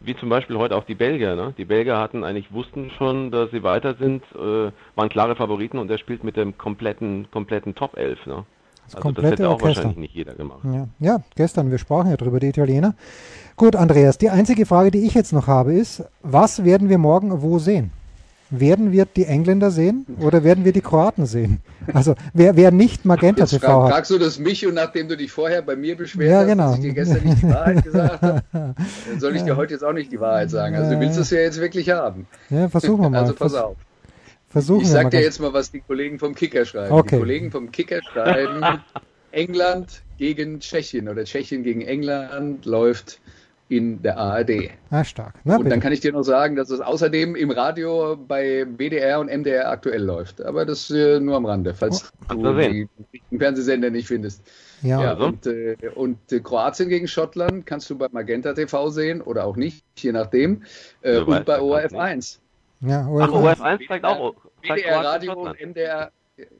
wie 0.01 0.15
zum 0.15 0.29
Beispiel 0.29 0.57
heute 0.57 0.75
auch 0.75 0.83
die 0.83 0.95
Belgier. 0.95 1.35
Ne? 1.35 1.53
Die 1.57 1.65
Belgier 1.65 1.97
hatten 1.97 2.23
eigentlich, 2.23 2.51
wussten 2.51 2.91
schon, 2.97 3.31
dass 3.31 3.51
sie 3.51 3.63
weiter 3.63 3.95
sind, 3.95 4.23
äh, 4.33 4.71
waren 4.95 5.09
klare 5.09 5.35
Favoriten 5.35 5.77
und 5.77 5.89
er 5.89 5.97
spielt 5.97 6.23
mit 6.23 6.37
dem 6.37 6.57
kompletten, 6.57 7.29
kompletten 7.31 7.75
Top 7.75 7.97
11. 7.97 8.25
Ne? 8.25 8.45
Das 8.93 9.03
also 9.03 9.11
das 9.11 9.31
hätte 9.31 9.47
auch 9.47 9.53
Orchester. 9.53 9.83
wahrscheinlich 9.83 9.97
nicht 9.97 10.15
jeder 10.15 10.33
gemacht. 10.33 10.59
Ja. 10.63 10.87
ja, 10.99 11.21
gestern, 11.35 11.71
wir 11.71 11.77
sprachen 11.77 12.09
ja 12.09 12.17
drüber, 12.17 12.39
die 12.39 12.47
Italiener. 12.47 12.95
Gut, 13.55 13.75
Andreas, 13.75 14.17
die 14.17 14.29
einzige 14.29 14.65
Frage, 14.65 14.89
die 14.89 15.05
ich 15.05 15.13
jetzt 15.13 15.33
noch 15.33 15.47
habe, 15.47 15.73
ist, 15.73 16.03
was 16.21 16.63
werden 16.63 16.89
wir 16.89 16.97
morgen 16.97 17.41
wo 17.41 17.59
sehen? 17.59 17.91
Werden 18.51 18.91
wir 18.91 19.05
die 19.05 19.25
Engländer 19.25 19.69
sehen 19.69 20.07
oder 20.21 20.43
werden 20.43 20.65
wir 20.65 20.73
die 20.73 20.81
Kroaten 20.81 21.27
sehen? 21.27 21.61
Also 21.93 22.15
wer, 22.33 22.55
wer 22.55 22.71
nicht 22.71 23.05
Magenta 23.05 23.41
Jetzt 23.41 23.51
TV 23.51 23.83
hat. 23.83 23.91
Fragst 23.91 24.09
du 24.09 24.17
das 24.17 24.39
mich 24.39 24.65
und 24.65 24.73
nachdem 24.73 25.07
du 25.07 25.15
dich 25.15 25.31
vorher 25.31 25.61
bei 25.61 25.75
mir 25.75 25.95
beschwert 25.95 26.31
ja, 26.31 26.43
genau. 26.45 26.63
hast, 26.63 26.71
dass 26.71 26.77
ich 26.79 26.85
dir 26.85 26.93
gestern 26.93 27.23
nicht 27.25 27.43
die 27.43 27.49
Wahrheit 27.49 27.83
gesagt 27.83 28.21
habe, 28.23 28.43
dann 28.51 29.19
soll 29.19 29.35
ich 29.35 29.43
dir 29.43 29.55
heute 29.55 29.73
jetzt 29.73 29.83
auch 29.83 29.93
nicht 29.93 30.11
die 30.11 30.19
Wahrheit 30.19 30.49
sagen. 30.49 30.75
Also 30.75 30.95
du 30.95 30.99
willst 30.99 31.19
es 31.19 31.29
ja 31.29 31.41
jetzt 31.41 31.59
wirklich 31.59 31.91
haben. 31.91 32.25
Ja, 32.49 32.69
versuchen 32.69 33.01
wir 33.03 33.09
mal. 33.11 33.19
Also 33.19 33.35
pass 33.35 33.53
auf. 33.53 33.77
Versuchen 34.49 34.81
ich 34.81 34.89
sag 34.89 35.11
dir 35.11 35.21
jetzt 35.21 35.39
mal, 35.39 35.53
was 35.53 35.71
die 35.71 35.81
Kollegen 35.81 36.17
vom 36.17 36.33
Kicker 36.33 36.65
schreiben. 36.65 36.93
Okay. 36.93 37.15
Die 37.15 37.19
Kollegen 37.19 37.51
vom 37.51 37.71
Kicker 37.71 38.01
schreiben, 38.01 38.81
England 39.31 40.01
gegen 40.17 40.59
Tschechien 40.59 41.07
oder 41.07 41.23
Tschechien 41.23 41.63
gegen 41.63 41.81
England 41.81 42.65
läuft 42.65 43.19
in 43.69 44.01
der 44.01 44.17
ARD. 44.17 44.71
Ah, 44.89 45.03
stark. 45.03 45.35
Na, 45.43 45.53
und 45.53 45.59
bitte. 45.59 45.69
dann 45.69 45.79
kann 45.79 45.93
ich 45.93 45.99
dir 45.99 46.11
noch 46.11 46.23
sagen, 46.23 46.55
dass 46.55 46.71
es 46.71 46.81
außerdem 46.81 47.35
im 47.35 47.51
Radio 47.51 48.17
bei 48.17 48.65
WDR 48.65 49.19
und 49.19 49.27
MDR 49.27 49.69
aktuell 49.69 50.01
läuft. 50.01 50.41
Aber 50.41 50.65
das 50.65 50.89
äh, 50.89 51.19
nur 51.19 51.35
am 51.35 51.45
Rande, 51.45 51.75
falls 51.75 52.11
oh, 52.31 52.33
du 52.33 52.53
die, 52.55 52.89
den 53.29 53.39
Fernsehsender 53.39 53.91
nicht 53.91 54.07
findest. 54.07 54.41
Ja, 54.81 55.01
ja 55.01 55.09
also. 55.13 55.25
und, 55.25 55.45
äh, 55.45 55.75
und 55.93 56.31
äh, 56.31 56.39
Kroatien 56.39 56.89
gegen 56.89 57.07
Schottland 57.07 57.67
kannst 57.67 57.87
du 57.91 57.97
bei 57.97 58.07
Magenta 58.11 58.53
TV 58.53 58.89
sehen 58.89 59.21
oder 59.21 59.45
auch 59.45 59.55
nicht, 59.55 59.85
je 59.97 60.13
nachdem. 60.13 60.63
Äh, 61.01 61.19
und 61.19 61.45
bei 61.45 61.61
ORF 61.61 61.93
1. 61.93 62.41
Ja, 62.81 63.07
ORF, 63.07 63.29
Ach, 63.29 63.33
ORF 63.33 63.61
1 63.61 63.81
zeigt 63.87 64.05
auch. 64.05 64.35
WDR 64.61 65.03
Radio 65.03 65.33
und 65.33 65.59
MDR 65.59 66.11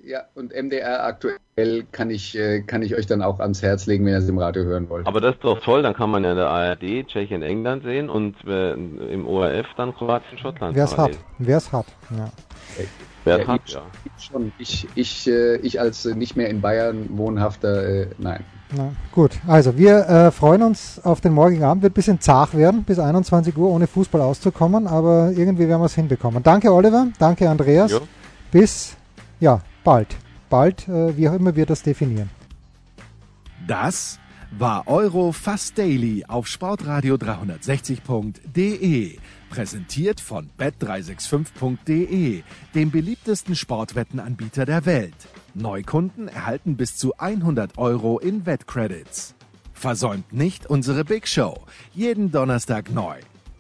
ja, 0.03 0.23
und 0.35 0.53
MDR 0.53 1.05
aktuell 1.05 1.83
kann 1.91 2.09
ich, 2.09 2.37
äh, 2.37 2.61
kann 2.61 2.81
ich 2.81 2.95
euch 2.95 3.05
dann 3.07 3.21
auch 3.21 3.39
ans 3.39 3.61
Herz 3.61 3.85
legen, 3.85 4.05
wenn 4.05 4.13
ihr 4.13 4.19
es 4.19 4.27
im 4.27 4.37
Radio 4.37 4.63
hören 4.63 4.89
wollt. 4.89 5.07
Aber 5.07 5.21
das 5.21 5.35
ist 5.35 5.43
doch 5.43 5.59
toll, 5.61 5.81
dann 5.81 5.93
kann 5.93 6.09
man 6.09 6.23
ja 6.23 6.31
in 6.31 6.37
der 6.37 6.49
ARD 6.49 7.07
Tschechien, 7.07 7.41
England 7.41 7.83
sehen 7.83 8.09
und 8.09 8.35
äh, 8.45 8.73
im 8.73 9.27
ORF 9.27 9.67
dann 9.77 9.93
Kroatien, 9.95 10.37
Schottland. 10.37 10.75
Wer 10.75 10.85
es 10.85 10.97
hat, 10.97 11.11
wer 11.37 11.57
es 11.57 11.71
hat, 11.71 11.85
ja. 12.11 12.29
Es 13.37 13.47
hat, 13.47 13.61
ich, 13.65 13.73
ja. 13.73 13.81
Schon. 14.17 14.51
Ich, 14.57 14.87
ich, 14.95 15.27
äh, 15.27 15.57
ich 15.57 15.79
als 15.79 16.05
nicht 16.05 16.35
mehr 16.35 16.49
in 16.49 16.61
Bayern 16.61 17.17
wohnhafter, 17.17 17.87
äh, 17.87 18.07
nein. 18.17 18.43
Na, 18.75 18.91
gut, 19.11 19.31
also 19.47 19.77
wir 19.77 20.07
äh, 20.07 20.31
freuen 20.31 20.61
uns 20.61 21.03
auf 21.03 21.21
den 21.21 21.33
morgigen 21.33 21.63
Abend. 21.63 21.81
Wird 21.81 21.93
ein 21.93 21.95
bisschen 21.95 22.21
zart 22.21 22.55
werden, 22.55 22.83
bis 22.83 22.99
21 22.99 23.57
Uhr 23.57 23.69
ohne 23.69 23.87
Fußball 23.87 24.21
auszukommen, 24.21 24.85
aber 24.85 25.31
irgendwie 25.35 25.67
werden 25.67 25.81
wir 25.81 25.85
es 25.85 25.95
hinbekommen. 25.95 26.43
Danke 26.43 26.71
Oliver, 26.71 27.07
danke 27.17 27.49
Andreas. 27.49 27.91
Jo. 27.91 28.01
Bis 28.51 28.95
ja, 29.39 29.61
bald. 29.83 30.15
Bald, 30.49 30.87
äh, 30.87 31.17
wie 31.17 31.29
auch 31.29 31.33
immer 31.33 31.55
wir 31.55 31.65
das 31.65 31.83
definieren. 31.83 32.29
Das 33.67 34.19
war 34.57 34.87
Euro 34.87 35.31
Fast 35.31 35.77
Daily 35.77 36.25
auf 36.27 36.47
Sportradio 36.47 37.15
360.de. 37.15 39.17
Präsentiert 39.49 40.21
von 40.21 40.49
bet365.de, 40.57 42.43
dem 42.75 42.91
beliebtesten 42.91 43.55
Sportwettenanbieter 43.55 44.65
der 44.65 44.85
Welt. 44.85 45.15
Neukunden 45.53 46.27
erhalten 46.27 46.77
bis 46.77 46.95
zu 46.95 47.17
100 47.17 47.77
Euro 47.77 48.19
in 48.19 48.45
Wettcredits. 48.45 49.35
Versäumt 49.73 50.31
nicht 50.33 50.67
unsere 50.67 51.03
Big 51.03 51.27
Show, 51.27 51.57
jeden 51.93 52.31
Donnerstag 52.31 52.91
neu. 52.91 53.17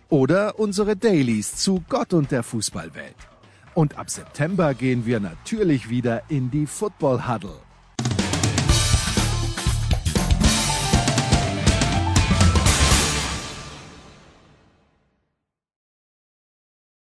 Oder 0.09 0.59
unsere 0.59 0.95
Dailies 0.95 1.55
zu 1.55 1.83
Gott 1.89 2.13
und 2.13 2.31
der 2.31 2.43
Fußballwelt. 2.43 3.15
Und 3.73 3.97
ab 3.97 4.09
September 4.09 4.73
gehen 4.73 5.05
wir 5.05 5.19
natürlich 5.19 5.89
wieder 5.89 6.23
in 6.29 6.51
die 6.51 6.65
Football 6.65 7.27
Huddle. 7.27 7.68